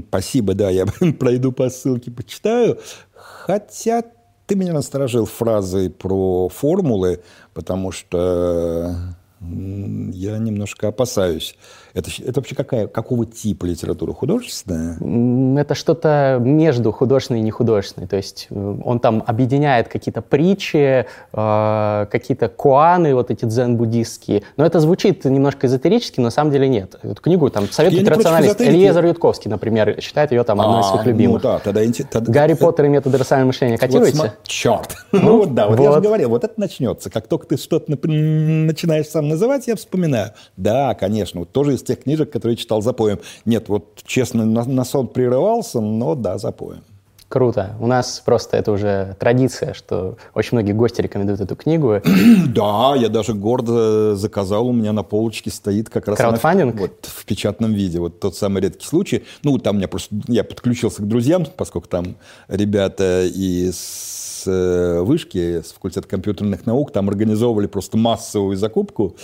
[0.07, 0.85] спасибо, да, я
[1.19, 2.79] пройду по ссылке, почитаю.
[3.15, 4.03] Хотя
[4.45, 7.21] ты меня насторожил фразой про формулы,
[7.53, 8.95] потому что
[9.41, 11.55] я немножко опасаюсь
[11.95, 14.11] это, это вообще какая, какого типа литература?
[14.11, 15.61] Художественная?
[15.61, 18.05] Это что-то между художественной и нехудожественной.
[18.05, 24.43] То есть э, он там объединяет какие-то притчи, э, какие-то куаны, вот эти дзен-буддистские.
[24.57, 26.97] Но это звучит немножко эзотерически, но на самом деле нет.
[27.01, 28.59] Эту книгу там советует рационалист.
[28.59, 31.43] Ильезер Ютковский, например, считает ее там одной из своих а, любимых.
[31.43, 31.81] Ну, да, тогда,
[32.11, 34.17] тогда, Гарри Поттер и методы рационального мышления котируете?
[34.17, 34.95] Вот, черт!
[35.25, 37.09] Ну вот да, вот, вот я же говорил, вот это начнется.
[37.09, 40.33] Как только ты что-то начинаешь сам называть, я вспоминаю.
[40.57, 43.19] Да, конечно, вот тоже из тех книжек, которые читал за поем.
[43.45, 46.83] Нет, вот честно, на, на сон прерывался, но да, за поем.
[47.27, 47.75] Круто.
[47.79, 52.01] У нас просто это уже традиция, что очень многие гости рекомендуют эту книгу.
[52.47, 56.75] Да, я даже гордо заказал, у меня на полочке стоит как раз Краудфандинг?
[56.75, 57.99] Она, вот, в печатном виде.
[57.99, 59.25] Вот тот самый редкий случай.
[59.43, 62.15] Ну, там меня просто, я подключился к друзьям, поскольку там
[62.47, 64.15] ребята из
[64.47, 69.15] Э, вышки, с факультета компьютерных наук, там организовывали просто массовую закупку.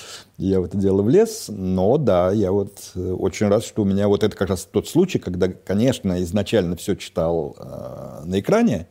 [0.41, 4.07] Я в это дело влез, но да, я вот э, очень рад, что у меня
[4.07, 8.87] вот это как раз тот случай, когда, конечно, изначально все читал э, на экране,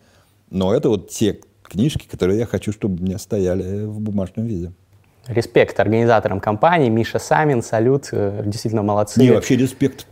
[0.48, 4.70] но это вот те книжки, которые я хочу, чтобы у меня стояли в бумажном виде.
[5.26, 9.20] Респект организаторам компании, Миша Самин, салют, э, действительно молодцы.
[9.20, 10.06] Не, вообще респект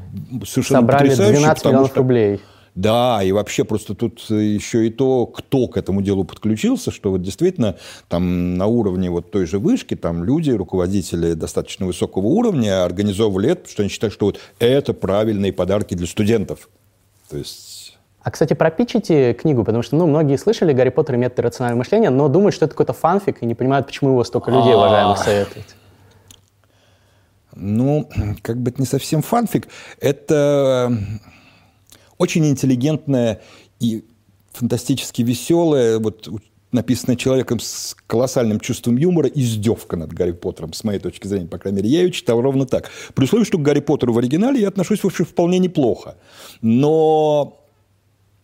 [0.45, 1.99] совершенно Собрали 12 миллионов что...
[2.01, 2.41] рублей.
[2.79, 7.23] Да, и вообще просто тут еще и то, кто к этому делу подключился, что вот
[7.23, 7.75] действительно
[8.09, 13.63] там на уровне вот той же вышки там люди, руководители достаточно высокого уровня организовывали это,
[13.63, 16.69] потому что они считают, что вот это правильные подарки для студентов.
[17.29, 21.43] То есть а, кстати, пропичите книгу, потому что, ну, многие слышали «Гарри Поттер и методы
[21.43, 24.75] рационального мышления», но думают, что это какой-то фанфик и не понимают, почему его столько людей
[24.75, 25.75] уважаемых советует.
[27.57, 28.09] Ну,
[28.43, 29.67] как бы это не совсем фанфик.
[29.99, 30.97] Это
[32.19, 33.41] очень интеллигентная
[33.81, 34.05] и
[34.53, 36.29] фантастически веселая, вот
[36.73, 41.59] написанная человеком с колоссальным чувством юмора, издевка над Гарри Поттером, с моей точки зрения, по
[41.59, 41.89] крайней мере.
[41.91, 42.91] Я ее читал ровно так.
[43.15, 46.17] При условии, что к Гарри Поттеру в оригинале я отношусь, в общем, вполне неплохо.
[46.61, 47.59] Но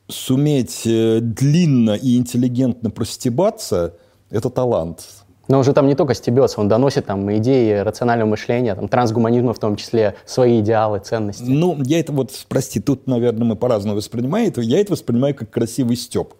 [0.08, 3.94] суметь э, длинно и интеллигентно простебаться–
[4.30, 5.23] это талант.
[5.48, 9.58] Но уже там не только стебется, он доносит там идеи рационального мышления, там, трансгуманизма в
[9.58, 11.44] том числе, свои идеалы, ценности.
[11.46, 14.60] Ну, я это вот, прости, тут, наверное, мы по-разному воспринимаем это.
[14.60, 16.34] Я это воспринимаю как красивый степ.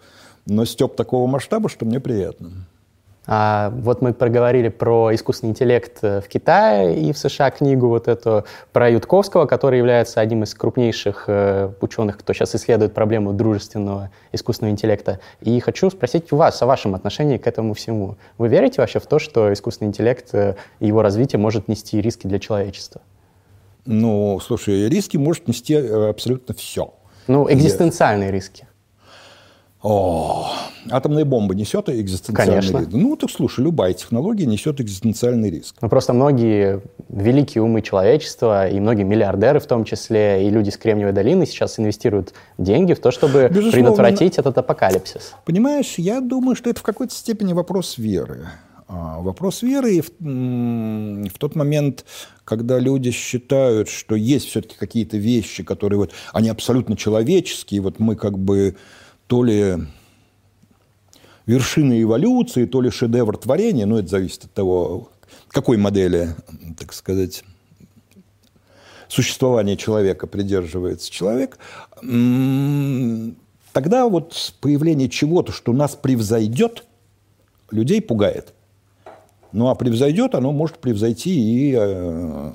[0.46, 2.50] Но степ такого масштаба, что мне приятно.
[3.26, 8.06] А, вот мы проговорили про искусственный интеллект э, в Китае и в США книгу вот
[8.06, 14.10] эту про Ютковского, который является одним из крупнейших э, ученых, кто сейчас исследует проблему дружественного
[14.32, 15.20] искусственного интеллекта.
[15.40, 18.16] И хочу спросить у вас о вашем отношении к этому всему.
[18.37, 22.26] Вы верите вообще в то, что искусственный интеллект э, и его развитие может нести риски
[22.26, 23.00] для человечества?
[23.87, 26.92] Ну, слушай, риски может нести абсолютно все.
[27.26, 28.66] Ну, экзистенциальные риски.
[29.84, 30.50] О,
[30.90, 32.78] атомная бомба несет экзистенциальный Конечно.
[32.78, 32.90] риск?
[32.92, 35.76] Ну, так слушай, любая технология несет экзистенциальный риск.
[35.82, 40.78] Ну, просто многие великие умы человечества, и многие миллиардеры в том числе, и люди с
[40.78, 43.72] Кремниевой долины сейчас инвестируют деньги в то, чтобы Безусловно.
[43.72, 45.34] предотвратить этот апокалипсис.
[45.44, 48.48] Понимаешь, я думаю, что это в какой-то степени вопрос веры.
[48.88, 52.06] А, вопрос веры и в, в тот момент,
[52.46, 58.16] когда люди считают, что есть все-таки какие-то вещи, которые вот, они абсолютно человеческие, вот мы
[58.16, 58.76] как бы
[59.26, 59.76] то ли
[61.46, 65.10] вершина эволюции, то ли шедевр творения, ну, это зависит от того,
[65.48, 66.34] какой модели,
[66.78, 67.44] так сказать,
[69.08, 71.58] существования человека придерживается человек,
[73.72, 76.84] тогда вот появление чего-то, что нас превзойдет,
[77.70, 78.54] людей пугает.
[79.52, 82.52] Ну, а превзойдет, оно может превзойти и э,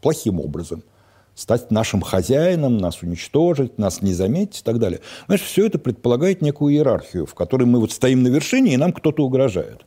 [0.00, 0.82] плохим образом–
[1.36, 5.00] стать нашим хозяином, нас уничтожить, нас не заметить и так далее.
[5.26, 8.92] Знаешь, все это предполагает некую иерархию, в которой мы вот стоим на вершине, и нам
[8.92, 9.84] кто-то угрожает.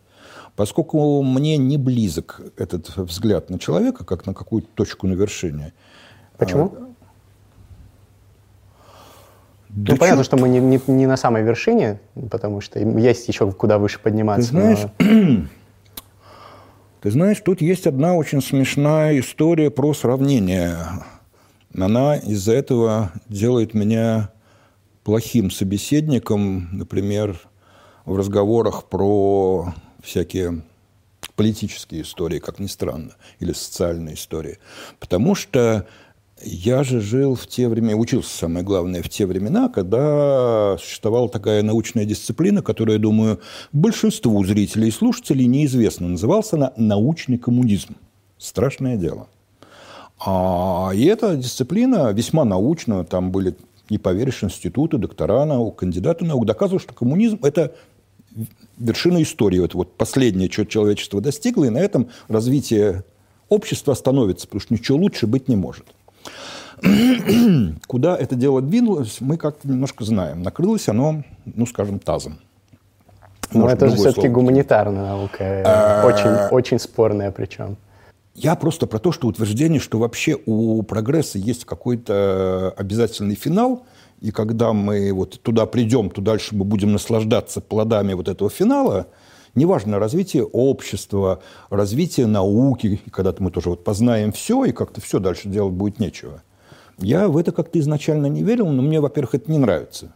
[0.55, 5.73] Поскольку мне не близок этот взгляд на человека, как на какую-то точку на вершине.
[6.37, 6.65] Почему?
[6.65, 6.89] А,
[9.69, 13.51] да ну, понятно, что мы не, не, не на самой вершине, потому что есть еще
[13.51, 14.51] куда выше подниматься.
[14.51, 15.47] Ты знаешь, но...
[17.01, 20.75] Ты знаешь, тут есть одна очень смешная история про сравнение.
[21.81, 24.31] Она из-за этого делает меня
[25.03, 27.39] плохим собеседником, например,
[28.05, 30.63] в разговорах про всякие
[31.35, 34.57] политические истории, как ни странно, или социальные истории.
[34.99, 35.87] Потому что
[36.43, 41.63] я же жил в те времена, учился, самое главное, в те времена, когда существовала такая
[41.63, 43.39] научная дисциплина, которая, думаю,
[43.71, 46.07] большинству зрителей и слушателей неизвестна.
[46.07, 47.95] Назывался она научный коммунизм.
[48.37, 49.27] Страшное дело.
[50.19, 53.55] А, и эта дисциплина весьма научная, там были,
[53.89, 57.73] не поверишь, институты, доктора наук, кандидаты наук, доказывают, что коммунизм– это
[58.77, 59.63] вершина истории.
[59.63, 63.03] Это вот последнее, что человечество достигло, и на этом развитие
[63.47, 65.85] общества становится, потому что ничего лучше быть не может.
[67.87, 70.43] Куда это дело двинулось, мы как-то немножко знаем.
[70.43, 72.39] Накрылось оно, ну, скажем, тазом.
[73.51, 77.77] Но Может, это же все-таки гуманитарная наука, а, очень, очень спорная причем.
[78.41, 83.85] Я просто про то, что утверждение, что вообще у прогресса есть какой-то обязательный финал,
[84.21, 89.07] и когда мы вот туда придем, то дальше мы будем наслаждаться плодами вот этого финала,
[89.55, 95.49] неважно, развитие общества, развитие науки, когда-то мы тоже вот познаем все, и как-то все дальше
[95.49, 96.41] делать будет нечего.
[96.97, 100.13] Я в это как-то изначально не верил, но мне, во-первых, это не нравится.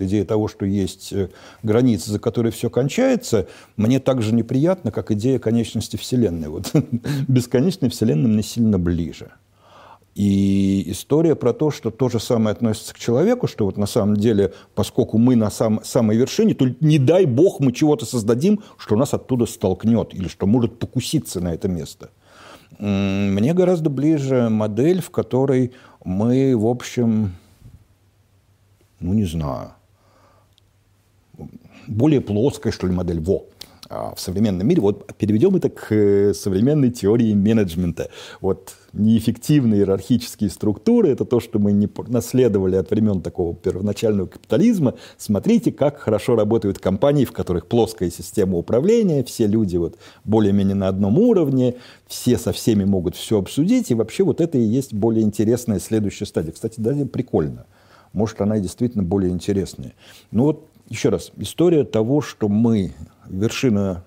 [0.00, 1.28] Идея того, что есть э,
[1.62, 6.48] границы, за которой все кончается, мне так же неприятно, как идея конечности Вселенной.
[6.48, 6.72] Вот
[7.28, 9.30] бесконечной Вселенной мне сильно ближе.
[10.18, 14.16] И история про то, что то же самое относится к человеку, что вот на самом
[14.16, 18.96] деле, поскольку мы на сам, самой вершине, то не дай бог мы чего-то создадим, что
[18.96, 22.10] нас оттуда столкнет или что может покуситься на это место.
[22.80, 25.72] Мне гораздо ближе модель, в которой
[26.04, 27.34] мы, в общем,
[28.98, 29.74] ну, не знаю,
[31.88, 33.20] более плоская, что ли, модель.
[33.20, 33.46] Во.
[33.90, 34.82] А в современном мире.
[34.82, 38.10] Вот переведем это к э, современной теории менеджмента.
[38.42, 44.94] Вот неэффективные иерархические структуры– это то, что мы не наследовали от времен такого первоначального капитализма.
[45.16, 50.88] Смотрите, как хорошо работают компании, в которых плоская система управления, все люди вот более-менее на
[50.88, 55.24] одном уровне, все со всеми могут все обсудить, и вообще вот это и есть более
[55.24, 56.52] интересная следующая стадия.
[56.52, 57.64] Кстати, даже прикольно.
[58.12, 59.94] Может, она действительно более интересная.
[60.30, 62.94] Ну вот, еще раз, история того, что мы
[63.28, 64.04] вершина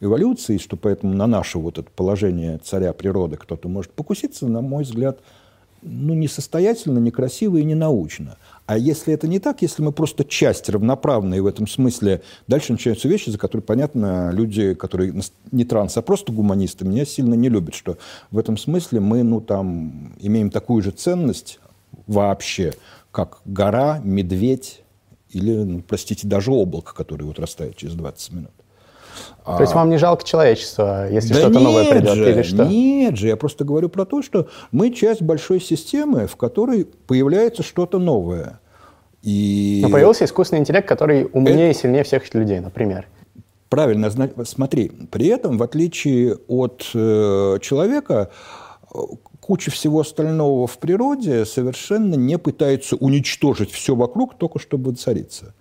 [0.00, 4.84] эволюции, что поэтому на наше вот это положение царя природы кто-то может покуситься, на мой
[4.84, 5.20] взгляд,
[5.82, 8.36] ну, несостоятельно, некрасиво и не научно.
[8.66, 13.08] А если это не так, если мы просто часть равноправные в этом смысле, дальше начинаются
[13.08, 15.14] вещи, за которые, понятно, люди, которые
[15.52, 17.96] не транс, а просто гуманисты, меня сильно не любят, что
[18.30, 21.60] в этом смысле мы, ну, там, имеем такую же ценность
[22.06, 22.74] вообще,
[23.12, 24.82] как гора, медведь
[25.30, 28.50] или, ну, простите, даже облако, которое вот растает через 20 минут.
[29.44, 32.64] То есть вам не жалко человечества, если да что-то новое придет же, или что?
[32.66, 37.62] Нет же, я просто говорю про то, что мы часть большой системы, в которой появляется
[37.62, 38.60] что-то новое.
[39.22, 39.80] И...
[39.82, 41.78] Но появился искусственный интеллект, который умнее Это...
[41.78, 43.08] и сильнее всех людей, например.
[43.68, 44.10] Правильно,
[44.44, 48.30] смотри, при этом, в отличие от э, человека,
[49.48, 55.54] куча всего остального в природе совершенно не пытается уничтожить все вокруг, только чтобы цариться.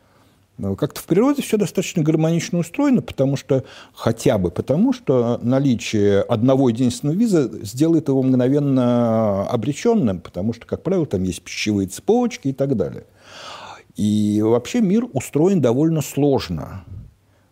[0.77, 6.67] Как-то в природе все достаточно гармонично устроено, потому что, хотя бы потому, что наличие одного
[6.67, 12.53] единственного виза сделает его мгновенно обреченным, потому что, как правило, там есть пищевые цепочки и
[12.53, 13.05] так далее.
[13.95, 16.83] И вообще мир устроен довольно сложно.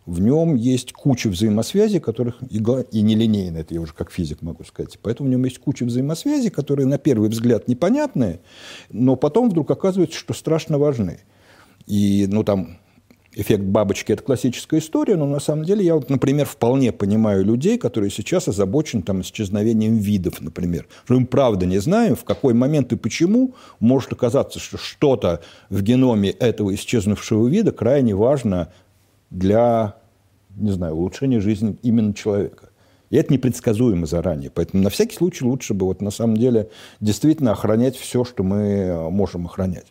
[0.06, 4.62] В нем есть куча взаимосвязей, которых и, и нелинейно, это я уже как физик могу
[4.62, 4.98] сказать.
[5.02, 8.40] Поэтому в нем есть куча взаимосвязей, которые на первый взгляд непонятные,
[8.88, 11.18] но потом вдруг оказывается, что страшно важны.
[11.86, 12.78] И, ну, там,
[13.36, 17.76] эффект бабочки– это классическая история, но на самом деле я, вот, например, вполне понимаю людей,
[17.76, 20.86] которые сейчас озабочены там, исчезновением видов, например.
[21.08, 26.30] Мы правда не знаем, в какой момент и почему может оказаться, что что-то в геноме
[26.30, 28.72] этого исчезнувшего вида крайне важно
[29.30, 29.96] для,
[30.56, 32.70] не знаю, улучшения жизни именно человека.
[33.10, 34.50] И это непредсказуемо заранее.
[34.50, 39.10] Поэтому на всякий случай лучше бы вот на самом деле действительно охранять все, что мы
[39.10, 39.86] можем охранять.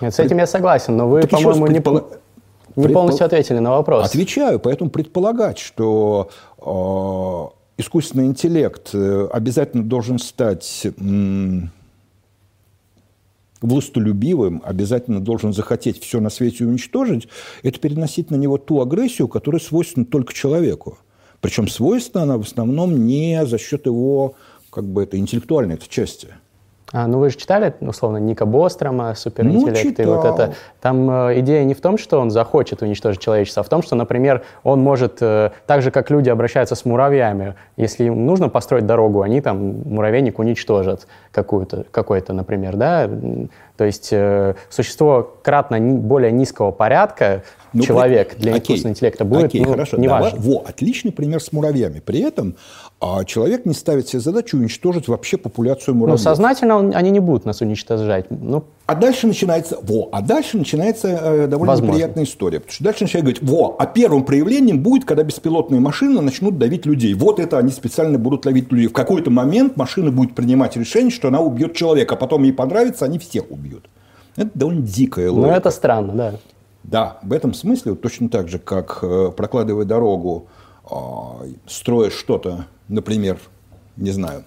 [0.00, 1.74] Нет, с этим я согласен, но вы, по-моему, не...
[1.74, 2.06] Предпол...
[2.76, 3.02] Вы Предпол...
[3.02, 4.06] полностью ответили на вопрос.
[4.06, 10.90] Отвечаю, поэтому предполагать, что э, искусственный интеллект э, обязательно должен стать э,
[13.60, 17.28] властолюбивым, обязательно должен захотеть все на свете уничтожить,
[17.62, 20.98] это переносить на него ту агрессию, которая свойственна только человеку.
[21.40, 24.34] Причем свойственна она в основном не за счет его
[24.70, 26.28] как бы, это интеллектуальной части.
[26.92, 30.54] А, ну вы же читали, условно, Ника Бострома, суперинтеллект, ну, и вот это.
[30.80, 33.94] Там э, идея не в том, что он захочет уничтожить человечество, а в том, что,
[33.94, 38.86] например, он может, э, так же, как люди обращаются с муравьями, если им нужно построить
[38.86, 43.08] дорогу, они там муравейник уничтожат какую-то, какой-то, например, да,
[43.76, 49.24] то есть э, существо кратно ни, более низкого порядка, ну, человек для окей, искусственного интеллекта
[49.24, 50.38] будет, окей, ну, хорошо, неважно.
[50.38, 52.00] Давай, во, отличный пример с муравьями.
[52.00, 52.56] При этом
[53.00, 56.20] а человек не ставит себе задачу уничтожить вообще популяцию муравьев.
[56.20, 58.26] Ну, сознательно он, они не будут нас уничтожать.
[58.30, 61.92] Ну, а дальше начинается, во, а дальше начинается э, довольно Возможно.
[61.94, 62.60] неприятная история.
[62.60, 66.84] Потому что дальше начинают говорить, во, а первым проявлением будет, когда беспилотные машины начнут давить
[66.84, 67.14] людей.
[67.14, 68.88] Вот это они специально будут ловить людей.
[68.88, 73.06] В какой-то момент машина будет принимать решение, что она убьет человека, а потом ей понравится,
[73.06, 73.88] они всех убьют.
[74.36, 75.48] Это довольно дикая логика.
[75.48, 76.34] Ну, это странно, да.
[76.82, 80.48] Да, в этом смысле, вот точно так же, как э, прокладывая дорогу,
[81.66, 83.38] строя что-то, например,
[83.96, 84.44] не знаю,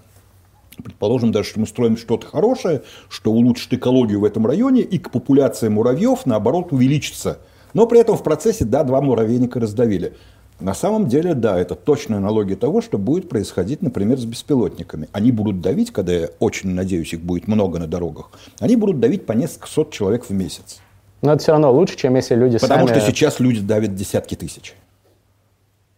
[0.82, 5.12] Предположим даже, что мы строим что-то хорошее, что улучшит экологию в этом районе, и к
[5.12, 7.40] популяции муравьев, наоборот, увеличится.
[7.74, 10.14] Но при этом в процессе, да, два муравейника раздавили.
[10.60, 15.10] На самом деле, да, это точная аналогия того, что будет происходить, например, с беспилотниками.
[15.12, 19.26] Они будут давить, когда я очень надеюсь, их будет много на дорогах, они будут давить
[19.26, 20.80] по несколько сот человек в месяц.
[21.22, 23.00] Но это все равно лучше, чем если люди Потому сами...
[23.00, 24.76] что сейчас люди давят десятки тысяч.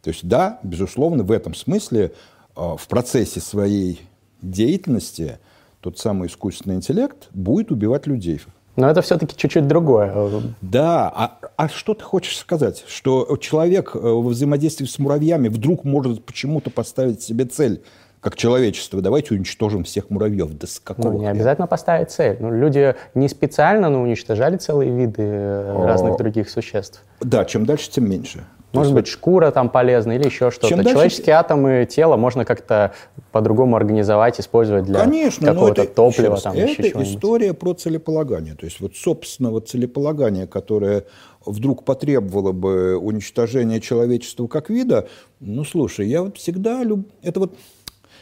[0.06, 2.12] То есть, да, безусловно, в этом смысле
[2.56, 4.02] а, в процессе своей
[4.44, 5.40] деятельности
[5.82, 8.40] тот самый искусственный интеллект будет убивать людей.
[8.76, 10.14] Но это все-таки чуть-чуть другое.
[10.62, 12.84] Да, а, а что ты хочешь сказать?
[12.88, 17.82] Что человек э, во взаимодействии с муравьями вдруг может почему-то поставить себе цель
[18.26, 20.52] как человечество, давайте уничтожим всех муравьев.
[20.54, 21.14] Да с какого?
[21.14, 22.38] Ну, не обязательно поставить цель.
[22.40, 27.04] Ну, люди не специально, но уничтожали целые виды э, разных других существ.
[27.22, 28.44] Да, чем дальше, тем меньше.
[28.76, 30.68] Может быть, шкура там полезна или еще что-то.
[30.68, 31.32] Человеческие дальше...
[31.32, 32.94] атомы тела можно как-то
[33.32, 36.38] по-другому организовать, использовать для Конечно, какого-то это, топлива.
[36.38, 38.56] Там, это история про целеполагание.
[38.56, 41.06] То есть вот собственного целеполагания, которое
[41.46, 45.08] вдруг потребовало бы уничтожения человечества как вида,
[45.40, 47.08] ну, слушай, я вот всегда люб...
[47.22, 47.56] Это вот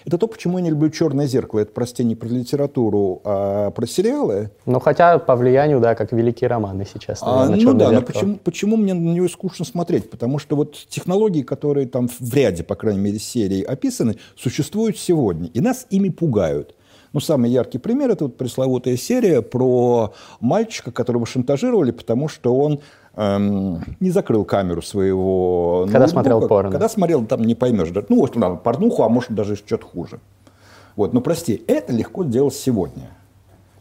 [0.05, 1.59] это то, почему я не люблю «Черное зеркало».
[1.61, 4.51] Это, прости, не про литературу, а про сериалы.
[4.65, 7.19] Ну, хотя по влиянию, да, как великие романы сейчас.
[7.21, 7.91] А, ну да, зеркало.
[7.91, 10.09] но почему, почему мне на него скучно смотреть?
[10.09, 15.49] Потому что вот технологии, которые там в ряде, по крайней мере, серий описаны, существуют сегодня.
[15.53, 16.75] И нас ими пугают.
[17.13, 22.81] Ну, самый яркий пример– это вот пресловутая серия про мальчика, которого шантажировали, потому что он
[23.15, 26.11] эм, не закрыл камеру своего Когда ноутбука.
[26.11, 26.71] смотрел порно.
[26.71, 27.89] Когда смотрел, там не поймешь.
[28.09, 30.19] Ну, вот там порнуху, а может даже что-то хуже.
[30.95, 33.09] Вот, но прости, это легко сделать сегодня.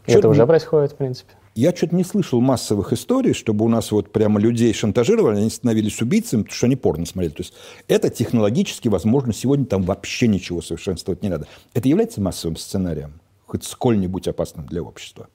[0.05, 1.33] это уже происходит, в принципе.
[1.55, 6.01] Я что-то не слышал массовых историй, чтобы у нас вот прямо людей шантажировали, они становились
[6.01, 7.33] убийцами, потому что они порно смотрели.
[7.33, 7.53] То есть
[7.87, 11.47] это технологически возможно сегодня, там вообще ничего совершенствовать не надо.
[11.75, 15.27] Это является массовым сценарием, хоть сколь-нибудь опасным для общества.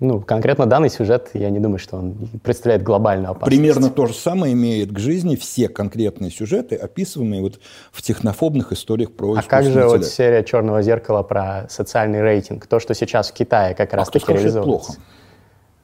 [0.00, 3.54] Ну, конкретно данный сюжет, я не думаю, что он представляет глобальную опасность.
[3.54, 7.60] Примерно то же самое имеет к жизни все конкретные сюжеты, описываемые вот
[7.92, 12.66] в технофобных историях про А как же вот серия «Черного зеркала» про социальный рейтинг?
[12.66, 14.92] То, что сейчас в Китае как раз-таки а реализовывается.
[14.94, 15.00] плохо?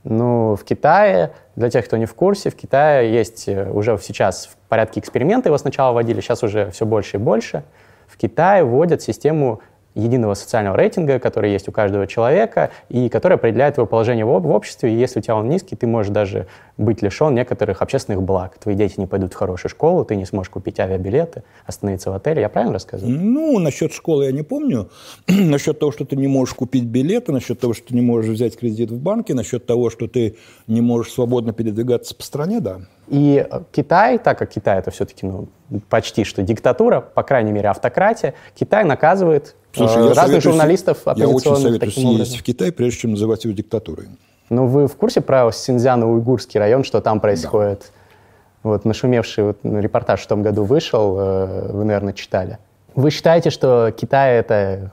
[0.04, 4.46] Ну, в Китае, для тех, кто не в курсе, в Китае есть э, уже сейчас
[4.46, 7.64] в порядке эксперимента, его сначала вводили, сейчас уже все больше и больше.
[8.06, 9.60] В Китае вводят систему
[9.96, 14.50] единого социального рейтинга, который есть у каждого человека и который определяет твое положение в, в
[14.50, 14.92] обществе.
[14.92, 18.58] И если у тебя он низкий, ты можешь даже быть лишен некоторых общественных благ.
[18.58, 22.42] Твои дети не пойдут в хорошую школу, ты не сможешь купить авиабилеты, остановиться в отеле.
[22.42, 23.18] Я правильно рассказываю?
[23.18, 24.90] Ну, насчет школы я не помню.
[25.26, 28.56] насчет того, что ты не можешь купить билеты, насчет того, что ты не можешь взять
[28.58, 30.36] кредит в банке, насчет того, что ты
[30.66, 32.80] не можешь свободно передвигаться по стране, да.
[33.08, 35.48] И Китай, так как Китай это все-таки ну,
[35.88, 41.56] почти что диктатура, по крайней мере автократия, Китай наказывает Слушай, э, разных журналистов Я очень
[41.56, 44.08] советую съездить в Китай, прежде чем называть его диктатурой.
[44.48, 47.80] Ну, вы в курсе про Синьцзяно-Уйгурский район, что там происходит?
[47.80, 48.70] Да.
[48.70, 52.58] Вот нашумевший вот, репортаж в том году вышел, э, вы, наверное, читали.
[52.94, 54.92] Вы считаете, что Китай это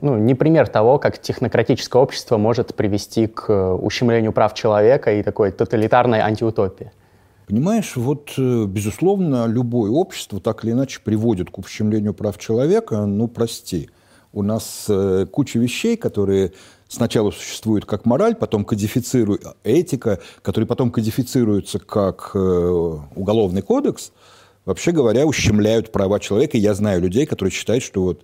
[0.00, 5.52] ну, не пример того, как технократическое общество может привести к ущемлению прав человека и такой
[5.52, 6.90] тоталитарной антиутопии?
[7.52, 13.04] Понимаешь, вот, э, безусловно, любое общество так или иначе приводит к ущемлению прав человека.
[13.04, 13.90] Ну, прости,
[14.32, 16.54] у нас э, куча вещей, которые
[16.88, 22.38] сначала существуют как мораль, потом кодифицируют этика, которые потом кодифицируются как э,
[23.16, 24.12] уголовный кодекс,
[24.64, 26.56] вообще говоря, ущемляют права человека.
[26.56, 28.22] И я знаю людей, которые считают, что вот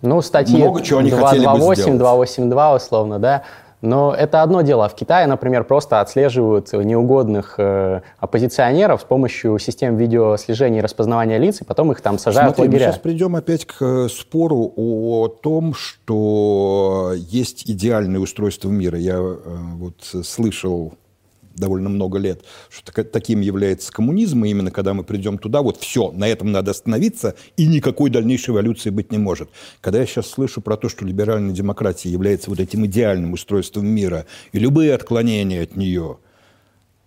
[0.00, 1.98] ну, статьи много чего они 228, хотели бы сделать.
[1.98, 3.42] 282 условно, да,
[3.84, 4.88] Но это одно дело.
[4.88, 11.60] В Китае, например, просто отслеживают неугодных э, оппозиционеров с помощью систем видеослежения и распознавания лиц,
[11.60, 12.86] и потом их там сажают Смотри, в лагеря.
[12.86, 18.98] Мы сейчас придем опять к э, спору о том, что есть идеальное устройство мира.
[18.98, 19.36] Я э,
[19.76, 20.94] вот слышал
[21.54, 26.10] довольно много лет, что таким является коммунизм, и именно когда мы придем туда, вот все,
[26.12, 29.48] на этом надо остановиться, и никакой дальнейшей эволюции быть не может.
[29.80, 34.26] Когда я сейчас слышу про то, что либеральная демократия является вот этим идеальным устройством мира,
[34.52, 36.18] и любые отклонения от нее–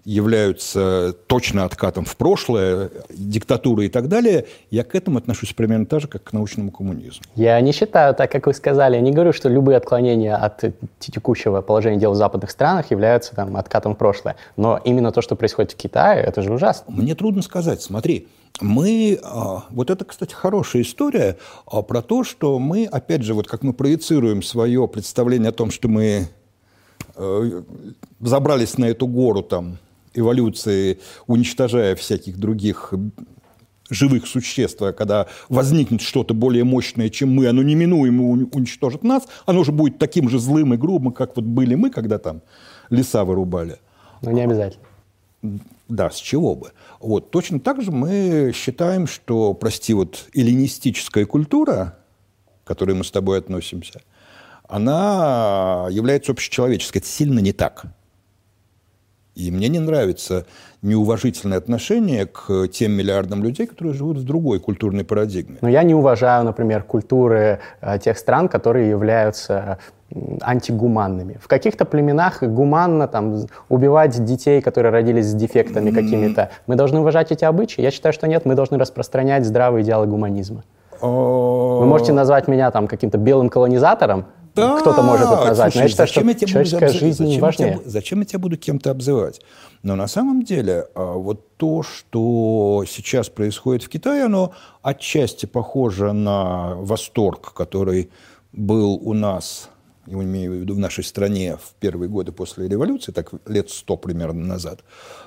[0.08, 6.00] являются точно откатом в прошлое, диктатура и так далее, я к этому отношусь примерно так
[6.00, 7.24] же, как к научному коммунизму.
[7.36, 8.96] Я не считаю так, как вы сказали.
[8.96, 10.64] Я не говорю, что любые отклонения от
[11.00, 14.38] текущего положения дел в западных странах являются там, откатом в прошлое.
[14.56, 16.86] Но именно то, что происходит в Китае, это же ужасно.
[16.88, 17.82] Мне трудно сказать.
[17.82, 18.30] Смотри,
[18.62, 21.36] мы, а, вот это, кстати, хорошая история
[21.70, 25.70] а, про то, что мы, опять же, вот как мы проецируем свое представление о том,
[25.70, 26.30] что мы
[27.18, 27.62] э,
[28.22, 29.80] забрались на эту гору там
[30.18, 32.94] эволюции, уничтожая всяких других
[33.90, 39.64] живых существ, а когда возникнет что-то более мощное, чем мы, оно неминуемо уничтожит нас, оно
[39.64, 42.42] же будет таким же злым и грубым, как вот были мы, когда там
[42.90, 43.78] леса вырубали.
[44.22, 44.84] Ну, не обязательно.
[45.88, 46.72] Да, с чего бы.
[47.00, 51.98] Вот, точно так же мы считаем, что, прости, вот эллинистическая культура,
[52.64, 54.02] к которой мы с тобой относимся,
[54.68, 57.00] она является общечеловеческой.
[57.00, 57.86] Это сильно не так.
[59.38, 60.46] И мне не нравится
[60.82, 65.58] неуважительное отношение к тем миллиардам людей, которые живут в другой культурной парадигме.
[65.62, 69.78] Но я не уважаю, например, культуры э, тех стран, которые являются
[70.42, 71.38] антигуманными.
[71.40, 76.50] В каких-то племенах гуманно там, убивать детей, которые родились с дефектами какими-то.
[76.66, 77.82] Мы должны уважать эти обычаи?
[77.82, 78.46] Я считаю, что нет.
[78.46, 80.64] Мы должны распространять здравые идеалы гуманизма.
[81.02, 84.26] Вы можете назвать меня там каким-то белым колонизатором,
[84.62, 85.74] да, кто-то может это назвать.
[85.74, 87.70] Слушай, Но я считаю, зачем что я человеческая буду, жизнь зачем важнее.
[87.70, 89.42] Я тебя, зачем я тебя буду кем-то обзывать?
[89.84, 96.14] Но на самом деле а, вот то, что сейчас происходит в Китае, оно отчасти похоже
[96.14, 98.10] на восторг, который
[98.52, 99.70] был у нас,
[100.08, 103.98] я имею в виду в нашей стране в первые годы после революции, так лет сто
[103.98, 104.82] примерно назад,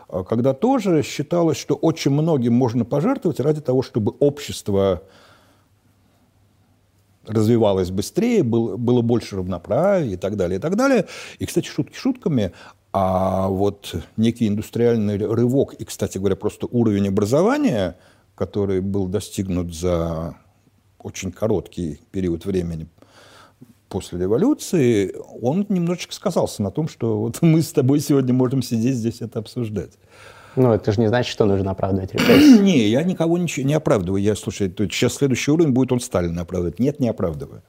[0.09, 5.03] а, когда тоже считалось, что очень многим можно пожертвовать ради того, чтобы общество
[7.31, 11.07] развивалось быстрее, был, было больше равноправия и так далее, и так далее.
[11.39, 12.53] И, кстати, шутки шутками,
[12.93, 17.97] а вот некий индустриальный рывок и, кстати говоря, просто уровень образования,
[18.35, 20.37] который был достигнут за
[20.99, 22.89] очень короткий период времени
[23.89, 28.97] после революции, он немножечко сказался на том, что вот мы с тобой сегодня можем сидеть
[28.97, 29.93] здесь это обсуждать.
[30.57, 32.61] Ну, это же не значит, что нужно оправдывать репрессии.
[32.61, 34.23] Не, я никого ничего не оправдываю.
[34.23, 36.79] Я, слушай, сейчас следующий уровень будет он Сталина оправдывать.
[36.79, 37.63] Нет, не оправдываю.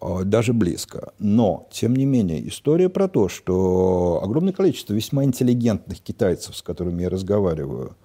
[0.00, 1.12] А, даже близко.
[1.18, 7.02] Но, тем не менее, история про то, что огромное количество весьма интеллигентных китайцев, с которыми
[7.02, 7.96] я разговариваю,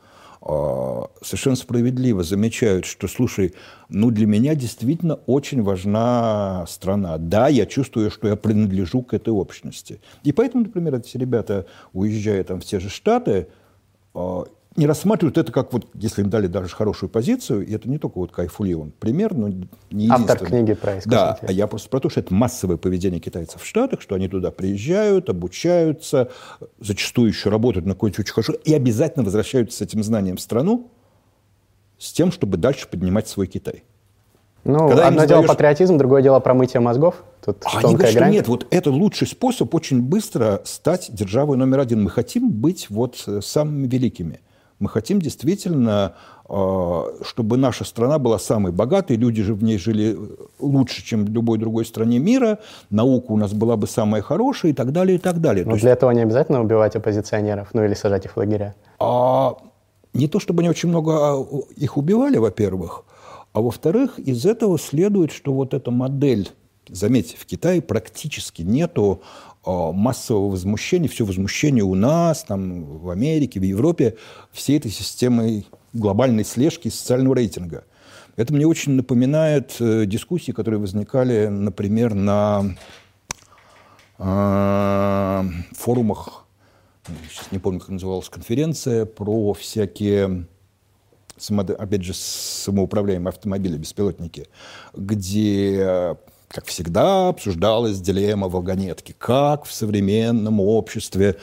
[0.42, 3.54] а, совершенно справедливо замечают, что, слушай,
[3.90, 7.18] ну для меня действительно очень важна страна.
[7.18, 10.02] Да, я чувствую, что я принадлежу к этой общности.
[10.24, 13.48] И поэтому, например, эти ребята, уезжая там в те же Штаты,
[14.76, 18.18] не рассматривают это как вот, если им дали даже хорошую позицию, и это не только
[18.18, 19.50] вот Кайфули, он пример, но
[19.92, 23.62] не Автор книги про Да, а я просто про то, что это массовое поведение китайцев
[23.62, 26.32] в Штатах, что они туда приезжают, обучаются,
[26.80, 30.90] зачастую еще работают на какой-нибудь очень хорошо, и обязательно возвращаются с этим знанием в страну,
[32.00, 33.84] с тем, чтобы дальше поднимать свой Китай.
[34.66, 37.24] Ну, Когда одно дело патриотизм, другое дело промытие мозгов.
[37.44, 38.30] Тут а они говорят, грань.
[38.30, 42.04] что нет, вот это лучший способ очень быстро стать державой номер один.
[42.04, 44.40] Мы хотим быть вот э, самыми великими.
[44.80, 46.14] Мы хотим действительно,
[46.48, 50.28] э, чтобы наша страна была самой богатой, люди же в ней жили э,
[50.60, 52.60] лучше, чем в любой другой стране мира,
[52.90, 55.66] наука у нас была бы самая хорошая и так далее, и так далее.
[55.66, 55.98] Но то для есть...
[55.98, 58.76] этого не обязательно убивать оппозиционеров, ну или сажать их в лагеря?
[59.00, 59.58] А,
[60.14, 61.46] не то, чтобы они очень много а,
[61.76, 63.04] их убивали, во-первых,
[63.54, 66.50] а во-вторых, из этого следует, что вот эта модель,
[66.90, 69.22] заметьте, в Китае практически нету
[69.64, 74.18] а, массового возмущения, все возмущение у нас, там, в Америке, в Европе,
[74.52, 77.84] всей этой системой глобальной слежки и социального рейтинга.
[78.36, 82.76] Это мне очень напоминает э, дискуссии, которые возникали, например, на
[84.18, 85.44] э,
[85.74, 86.46] форумах,
[87.30, 90.48] сейчас не помню, как называлась конференция, про всякие
[91.50, 94.48] опять же, самоуправляемые автомобили, беспилотники,
[94.94, 96.18] где
[96.54, 99.16] как всегда, обсуждалась дилемма вагонетки.
[99.18, 101.38] Как в современном обществе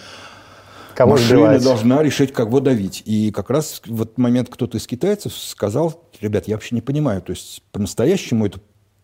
[0.95, 1.65] Кого машина сбивать?
[1.65, 3.03] должна решить, кого давить.
[3.07, 7.23] И как раз в этот момент кто-то из китайцев сказал, ребят, я вообще не понимаю,
[7.23, 8.61] то есть по-настоящему это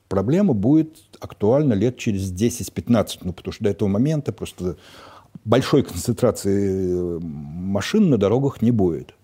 [0.09, 4.77] проблема будет актуальна лет через 10-15, ну, потому что до этого момента просто
[5.45, 9.16] большой концентрации машин на дорогах не будет.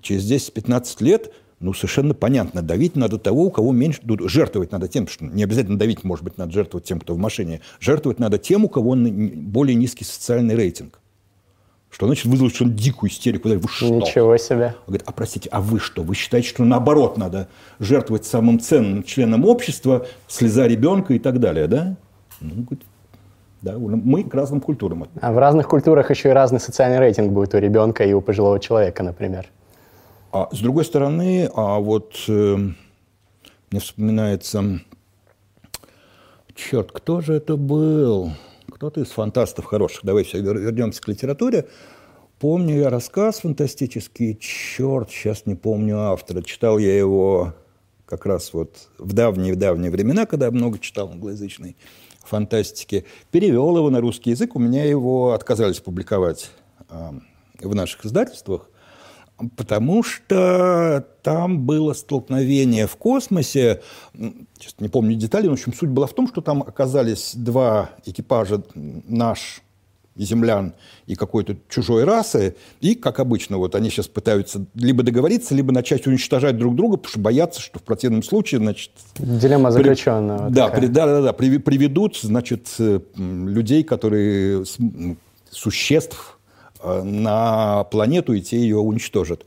[0.00, 5.08] Через 10-15 лет ну, совершенно понятно, давить надо того, у кого меньше, жертвовать надо тем,
[5.08, 8.64] что не обязательно давить, может быть, надо жертвовать тем, кто в машине, жертвовать надо тем,
[8.64, 11.00] у кого более низкий социальный рейтинг.
[11.90, 13.48] Что значит вызвать что дикую истерику?
[13.48, 13.88] Вы что?
[13.88, 14.74] Ничего себе.
[14.80, 16.02] Он говорит, а простите, а вы что?
[16.02, 21.68] Вы считаете, что наоборот надо жертвовать самым ценным членом общества, слеза ребенка и так далее,
[21.68, 21.96] да?
[22.40, 22.82] Ну, говорит,
[23.62, 25.06] да, мы к разным культурам.
[25.20, 28.58] А в разных культурах еще и разный социальный рейтинг будет у ребенка и у пожилого
[28.58, 29.46] человека, например.
[30.34, 32.56] А с другой стороны, а вот э,
[33.70, 34.80] мне вспоминается,
[36.56, 38.32] черт, кто же это был?
[38.66, 40.04] Кто-то из фантастов хороших.
[40.04, 41.68] Давай все вернемся к литературе.
[42.40, 46.42] Помню я рассказ фантастический, черт, сейчас не помню автора.
[46.42, 47.54] Читал я его
[48.04, 51.76] как раз вот в давние-давние времена, когда я много читал англоязычной
[52.24, 53.04] фантастики.
[53.30, 56.50] Перевел его на русский язык, у меня его отказались публиковать
[56.90, 57.10] э,
[57.60, 58.68] в наших издательствах.
[59.56, 63.82] Потому что там было столкновение в космосе,
[64.12, 67.90] сейчас не помню детали, но в общем суть была в том, что там оказались два
[68.06, 69.62] экипажа, наш
[70.16, 70.74] землян
[71.06, 76.06] и какой-то чужой расы, и, как обычно, вот они сейчас пытаются либо договориться, либо начать
[76.06, 78.92] уничтожать друг друга, потому что боятся, что в противном случае, значит...
[79.18, 80.46] Дилемма заключенного.
[80.46, 80.54] При...
[80.54, 80.86] Да, при...
[80.86, 84.64] да, да, да, приведут, значит, э, людей, которые...
[85.50, 86.33] существ,
[86.84, 89.44] на планету, и те ее уничтожат.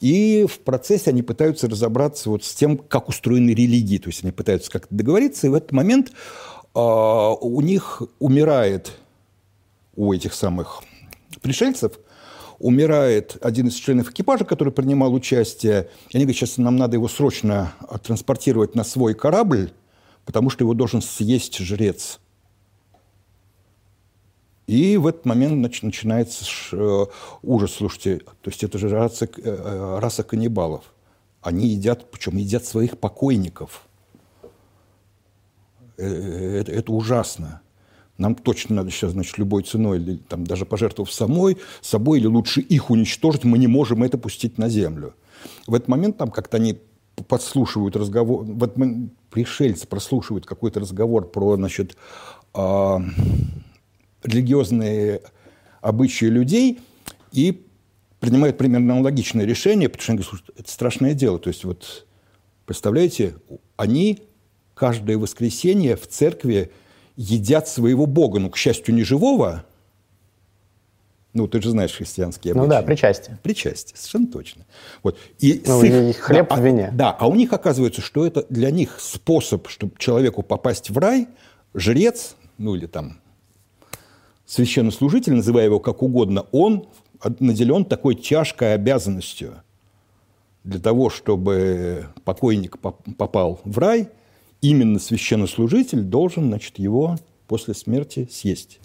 [0.00, 3.98] И в процессе они пытаются разобраться вот с тем, как устроены религии.
[3.98, 8.92] То есть они пытаются как-то договориться, и в этот момент э, у них умирает,
[9.94, 10.82] у этих самых
[11.40, 11.98] пришельцев,
[12.58, 15.88] умирает один из членов экипажа, который принимал участие.
[16.10, 17.72] И они говорят, сейчас нам надо его срочно
[18.02, 19.72] транспортировать на свой корабль,
[20.24, 22.18] потому что его должен съесть жрец.
[24.66, 27.06] И в этот момент нач, начинается э,
[27.42, 27.72] ужас.
[27.72, 30.92] Слушайте, то есть это же раса, э, раса каннибалов.
[31.40, 33.86] Они едят, причем едят своих покойников.
[35.96, 37.60] Э, это, это ужасно.
[38.18, 42.60] Нам точно надо сейчас, значит, любой ценой, или, там, даже пожертвовав самой, собой, или лучше
[42.60, 45.14] их уничтожить, мы не можем это пустить на землю.
[45.66, 46.78] В этот момент там как-то они
[47.28, 48.74] подслушивают разговор, вот
[49.30, 51.96] пришельцы прослушивают какой-то разговор про, значит,
[52.54, 52.98] э,
[54.22, 55.22] религиозные
[55.80, 56.80] обычаи людей
[57.32, 57.66] и
[58.20, 61.38] принимают примерно аналогичное решение, потому что они говорят, это страшное дело.
[61.38, 62.06] То есть вот
[62.64, 63.34] представляете,
[63.76, 64.22] они
[64.74, 66.70] каждое воскресенье в церкви
[67.16, 69.64] едят своего Бога, ну, к счастью, не живого,
[71.36, 72.64] ну, ты же знаешь христианские обычаи.
[72.64, 73.38] Ну да, причастие.
[73.42, 74.64] Причастие, совершенно точно.
[75.02, 75.18] Вот.
[75.38, 76.88] И ну, их, хлеб да, в вине.
[76.88, 80.96] А, да, а у них оказывается, что это для них способ, чтобы человеку попасть в
[80.96, 81.28] рай,
[81.74, 83.20] жрец, ну или там
[84.46, 86.86] священнослужитель, называя его как угодно, он
[87.40, 89.54] наделен такой тяжкой обязанностью
[90.64, 94.08] для того, чтобы покойник попал в рай,
[94.60, 97.16] именно священнослужитель должен, значит, его
[97.46, 98.80] после смерти съесть.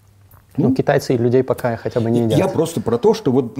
[0.57, 2.37] Ну, ну китайцы и людей пока хотя бы не едят.
[2.37, 3.57] Я просто про то, что вот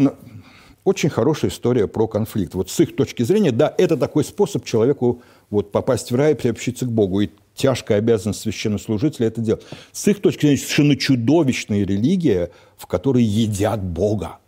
[0.83, 2.53] очень хорошая история про конфликт.
[2.53, 6.35] Вот с их точки зрения, да, это такой способ человеку вот попасть в рай и
[6.35, 7.21] приобщиться к Богу.
[7.21, 9.63] И тяжкая обязанность священнослужителя это делать.
[9.91, 14.39] С их точки зрения, совершенно чудовищная религия, в которой едят Бога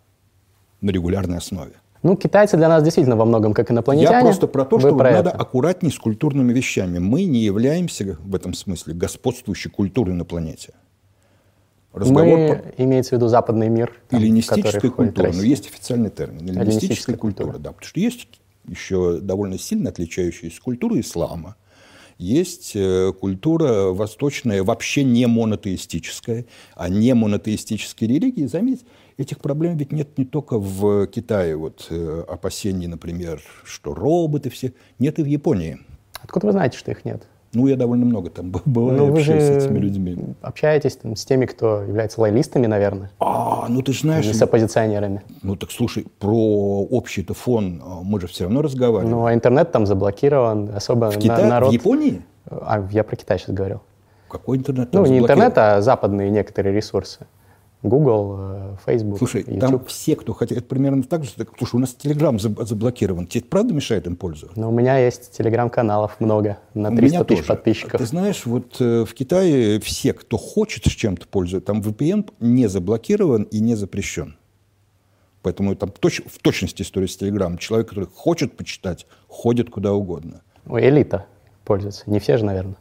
[0.82, 1.74] на регулярной основе.
[2.04, 4.18] Ну, китайцы для нас действительно во многом как инопланетяне.
[4.18, 5.38] Я просто про то, Вы что про надо это.
[5.38, 6.99] аккуратнее с культурными вещами.
[6.99, 10.74] Мы не являемся в этом смысле господствующей культурой на планете.
[11.93, 12.82] Разговор Мы, по...
[12.82, 13.93] имеется в виду западный мир.
[14.10, 15.32] Там, эллинистическая культура.
[15.32, 16.49] Но есть официальный термин.
[16.49, 17.64] Эллинистическая культура, культура.
[17.64, 18.28] Да, потому что есть
[18.68, 21.56] еще довольно сильно отличающаяся культура ислама
[22.18, 26.45] есть э, культура восточная, вообще не монотеистическая,
[26.76, 28.45] а не монотеистические религии.
[28.45, 28.86] Заметьте,
[29.18, 34.74] этих проблем ведь нет не только в Китае, вот э, опасений, например, что роботы все,
[34.99, 35.80] нет и в Японии.
[36.22, 37.28] Откуда вы знаете, что их нет?
[37.54, 40.18] Ну, я довольно много там бываю, ну, общаюсь с этими людьми.
[40.41, 43.12] общаетесь там, с теми, кто является лоялистами, наверное?
[43.20, 44.26] А, ну ты знаешь...
[44.26, 45.22] Не с оппозиционерами.
[45.43, 49.12] Ну так слушай, про общий-то фон а, мы же все равно разговариваем.
[49.16, 51.70] Ну, а интернет там заблокирован, особо в Китае, народ...
[51.70, 52.22] В Японии?
[52.49, 53.82] А, я про Китай сейчас говорил.
[54.30, 57.20] Какой интернет Ну, не интернет, а западные некоторые ресурсы.
[57.84, 59.59] Google, э, Facebook, Слушай, YouTube.
[59.59, 61.31] там все, кто хотят, это примерно так же.
[61.57, 63.27] Слушай, у нас Telegram заблокирован.
[63.27, 64.59] Тебе правда мешает им пользоваться?
[64.59, 67.47] Ну, у меня есть Telegram-каналов много, на 300 тысяч тоже.
[67.47, 67.99] подписчиков.
[67.99, 72.67] Ты знаешь, вот э, в Китае все, кто хочет с чем-то пользоваться, там VPN не
[72.67, 74.38] заблокирован и не запрещен.
[75.41, 77.57] Поэтому там точ, в точности история с Telegram.
[77.57, 80.41] Человек, который хочет почитать, ходит куда угодно.
[80.67, 81.25] Ой, элита
[81.65, 82.03] пользуется.
[82.05, 82.77] Не все же, наверное.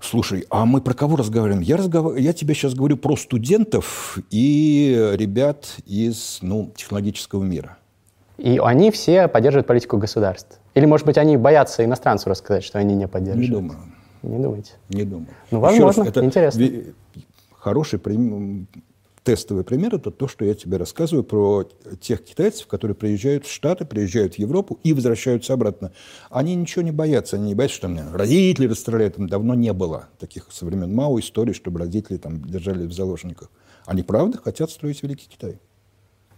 [0.00, 1.62] Слушай, а мы про кого разговариваем?
[1.62, 2.16] Я, разгов...
[2.16, 7.78] я тебе сейчас говорю про студентов и ребят из ну, технологического мира.
[8.36, 10.60] И они все поддерживают политику государств?
[10.74, 13.50] Или, может быть, они боятся иностранцу рассказать, что они не поддерживают?
[13.50, 13.78] Не думаю.
[14.22, 14.72] Не думаете?
[14.88, 15.28] Не думаю.
[15.50, 16.64] Ну, возможно, раз, это интересно.
[17.52, 17.98] Хороший
[19.28, 21.68] тестовый пример– это то, что я тебе рассказываю про
[22.00, 25.92] тех китайцев, которые приезжают в Штаты, приезжают в Европу и возвращаются обратно.
[26.30, 27.36] Они ничего не боятся.
[27.36, 29.16] Они не боятся, что там родители расстреляют.
[29.16, 33.50] Там давно не было таких со времен Мао историй, чтобы родители там держали в заложниках.
[33.84, 35.60] Они, правда, хотят строить Великий Китай.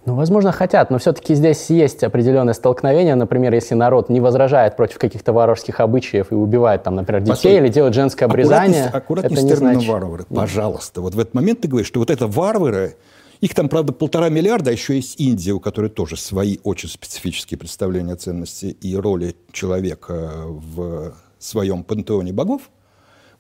[0.07, 3.15] Ну, возможно, хотят, но все-таки здесь есть определенное столкновение.
[3.15, 7.57] Например, если народ не возражает против каких-то варварских обычаев и убивает, там, например, детей Постой.
[7.57, 9.91] или делает женское обрезание, аккуратнее, аккуратнее это с термином значит...
[9.91, 10.25] варвары.
[10.29, 11.01] Пожалуйста.
[11.03, 12.97] Вот в этот момент ты говоришь, что вот это варвары,
[13.41, 17.59] их там, правда, полтора миллиарда, а еще есть Индия, у которой тоже свои очень специфические
[17.59, 22.63] представления о ценности и роли человека в своем пантеоне богов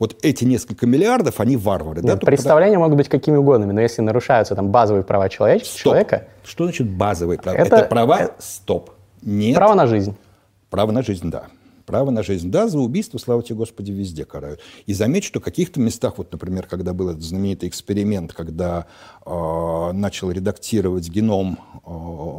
[0.00, 2.02] вот эти несколько миллиардов, они варвары.
[2.02, 2.84] Нет, да, представления когда...
[2.84, 5.78] могут быть какими угодно, но если нарушаются там базовые права человека, Стоп.
[5.78, 6.26] человека...
[6.42, 7.56] Что значит базовые права?
[7.56, 8.18] Это, это права...
[8.18, 8.34] Это...
[8.38, 8.90] Стоп.
[9.22, 9.54] Нет.
[9.54, 10.16] Право на жизнь.
[10.70, 11.44] Право на жизнь, да.
[11.84, 12.50] Право на жизнь.
[12.50, 14.60] Да, за убийство, слава тебе, Господи, везде карают.
[14.86, 18.86] И заметь, что в каких-то местах, вот, например, когда был этот знаменитый эксперимент, когда
[19.26, 21.90] э, начал редактировать геном э,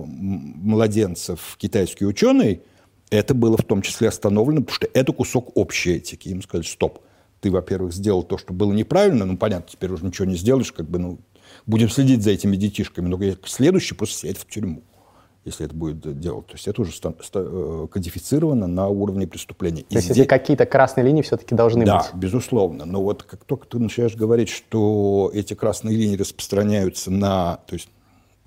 [0.07, 2.64] младенцев китайский ученый,
[3.12, 6.30] это было в том числе остановлено, потому что это кусок общей этики.
[6.30, 6.99] Им сказали, стоп,
[7.42, 10.89] ты, во-первых, сделал то, что было неправильно, ну, понятно, теперь уже ничего не сделаешь, как
[10.89, 11.20] бы, ну,
[11.66, 14.84] будем следить за этими детишками, но следующий просто сядет в тюрьму,
[15.44, 16.48] если это будет делать.
[16.48, 19.82] То есть это уже э, кодифицировано на уровне преступления.
[19.84, 20.28] То есть здесь...
[20.28, 22.08] какие-то красные линии все-таки должны да, быть?
[22.14, 22.86] Да, безусловно.
[22.86, 27.89] Но вот как только ты начинаешь говорить, что эти красные линии распространяются на то есть,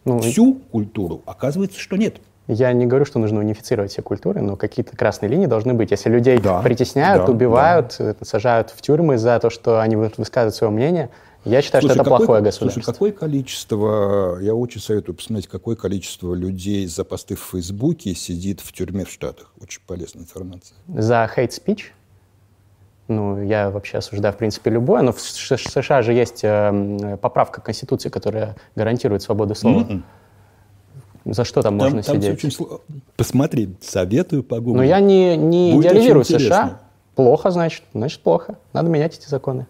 [0.05, 0.59] ну, всю и...
[0.71, 2.21] культуру, оказывается, что нет.
[2.47, 5.91] Я не говорю, что нужно унифицировать все культуры, но какие-то красные линии должны быть.
[5.91, 8.15] Если людей да, притесняют, да, убивают, да.
[8.23, 11.11] сажают в тюрьмы за то, что они высказывают свое мнение,
[11.47, 12.83] я считаю, слушай, что это какое, плохое государство.
[12.83, 18.61] Слушай, какое количество, я очень советую посмотреть, какое количество людей за посты в Фейсбуке сидит
[18.61, 19.53] в тюрьме в Штатах.
[19.61, 20.77] Очень полезная информация.
[20.89, 21.83] За speech?
[23.09, 27.65] Ну, я вообще осуждаю, в принципе, любое, но в США же есть э, поправка к
[27.65, 29.83] Конституции, которая гарантирует свободу слова.
[29.83, 30.03] Mm-mm.
[31.25, 32.45] За что там, там можно там сидеть?
[32.45, 32.67] Очень.
[33.17, 34.77] Посмотри, советую погуглить.
[34.77, 36.81] Но я не, не идеализирую США.
[37.15, 37.83] Плохо, значит.
[37.95, 38.57] Значит, плохо.
[38.73, 39.67] Надо менять эти законы.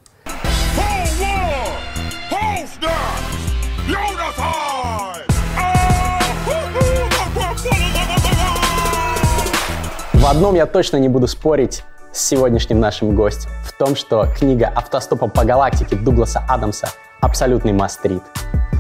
[10.13, 13.51] В одном я точно не буду спорить с сегодняшним нашим гостем.
[13.63, 16.89] В том, что книга «Автостопом по галактике» Дугласа Адамса
[17.21, 18.23] абсолютный мастрит.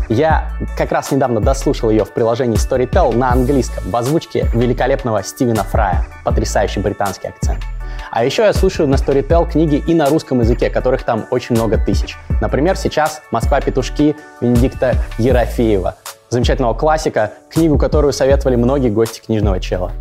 [0.09, 5.63] Я как раз недавно дослушал ее в приложении Storytel на английском в озвучке великолепного Стивена
[5.63, 6.07] Фрая.
[6.25, 7.61] Потрясающий британский акцент.
[8.11, 11.79] А еще я слушаю на Storytel книги и на русском языке, которых там очень много
[11.79, 12.17] тысяч.
[12.41, 15.97] Например, сейчас «Москва-петушки» Венедикта Ерофеева,
[16.29, 19.93] замечательного классика, книгу, которую советовали многие гости книжного чела.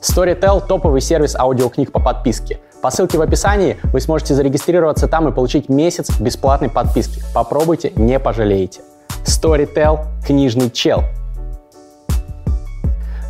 [0.00, 2.60] Storytel— топовый сервис аудиокниг по подписке.
[2.80, 7.20] По ссылке в описании вы сможете зарегистрироваться там и получить месяц бесплатной подписки.
[7.34, 8.80] Попробуйте, не пожалеете.
[9.24, 11.02] Storytel «Книжный чел».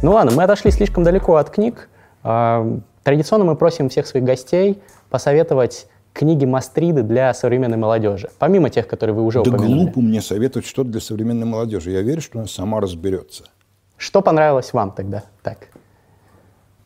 [0.02, 1.88] Ну ладно, мы отошли слишком далеко от книг.
[2.22, 4.80] А, традиционно мы просим всех своих гостей
[5.10, 9.70] посоветовать книги Мастриды для современной молодежи, помимо тех, которые вы уже да упомянули.
[9.70, 11.90] Да глупо мне советовать что-то для современной молодежи.
[11.90, 13.44] Я верю, что она сама разберется.
[13.96, 15.24] Что понравилось вам тогда?
[15.42, 15.68] Так.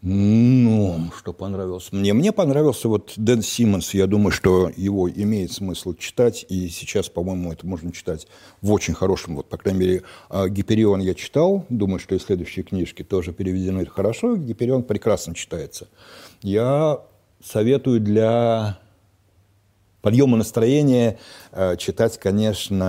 [0.05, 2.13] Ну, что понравилось мне?
[2.13, 3.95] Мне понравился вот Дэн Симмонс.
[3.95, 6.45] Я думаю, что его имеет смысл читать.
[6.49, 8.27] И сейчас, по-моему, это можно читать
[8.63, 11.65] в очень хорошем, вот, по крайней мере, а, Гиперион я читал.
[11.69, 14.35] Думаю, что и следующие книжки тоже переведены хорошо.
[14.35, 15.87] Гиперион прекрасно читается.
[16.43, 16.99] Я
[17.41, 18.81] советую для
[20.01, 21.19] подъема настроения
[21.53, 22.83] э, читать, конечно,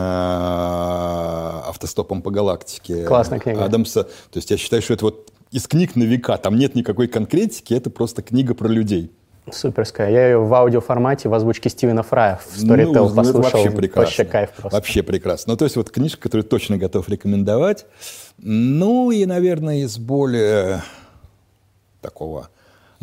[1.68, 3.64] «Автостопом по галактике» Классная книга.
[3.64, 4.06] Адамса.
[4.06, 6.38] То есть я считаю, что это вот из книг на века.
[6.38, 9.12] Там нет никакой конкретики, это просто книга про людей.
[9.52, 10.10] Суперская.
[10.10, 13.42] Я ее в аудиоформате в озвучке Стивена Фрая в Storytel ну, послушал.
[13.42, 14.02] вообще прекрасно.
[14.02, 14.76] Вообще кайф просто.
[14.76, 15.54] Вообще прекрасно.
[15.54, 17.86] Ну, то есть вот книжка, которую точно готов рекомендовать.
[18.38, 20.82] Ну, и, наверное, из более
[22.02, 22.50] такого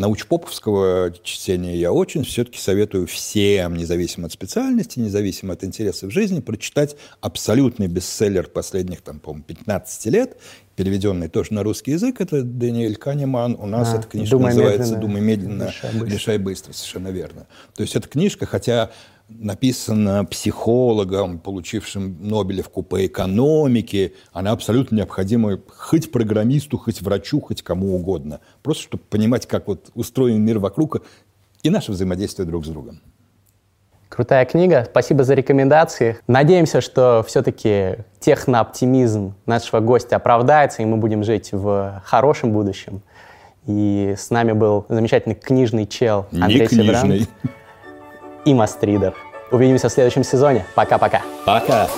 [0.00, 6.96] научпоповского чтения я очень все-таки советую всем, независимо от специальности, независимо от интересов жизни, прочитать
[7.20, 10.38] абсолютный бестселлер последних, там, по-моему, 15 лет
[10.74, 13.54] переведенный тоже на русский язык, это Даниэль Канеман.
[13.60, 16.14] У нас а, эта книжка «Думай называется медленно, «Думай медленно, решай быстро.
[16.14, 17.46] решай быстро», совершенно верно.
[17.76, 18.90] То есть эта книжка, хотя
[19.30, 27.94] написана психологом, получившим Нобелевку по экономике, она абсолютно необходима хоть программисту, хоть врачу, хоть кому
[27.94, 28.40] угодно.
[28.62, 31.02] Просто чтобы понимать, как вот устроен мир вокруг
[31.62, 33.00] и наше взаимодействие друг с другом.
[34.08, 34.86] Крутая книга.
[34.90, 36.18] Спасибо за рекомендации.
[36.26, 43.02] Надеемся, что все-таки технооптимизм нашего гостя оправдается, и мы будем жить в хорошем будущем.
[43.66, 47.28] И с нами был замечательный книжный чел Андрей Не книжный.
[48.44, 49.14] И Мастридер.
[49.50, 50.64] Увидимся в следующем сезоне.
[50.74, 51.22] Пока-пока.
[51.44, 51.88] Пока.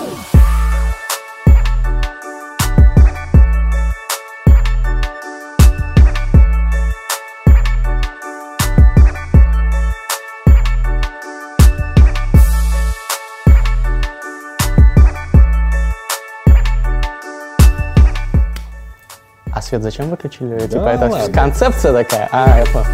[19.54, 20.58] А свет зачем выключили?
[20.60, 21.32] типа Да это ладно.
[21.32, 22.28] концепция такая?
[22.32, 22.86] А, понял.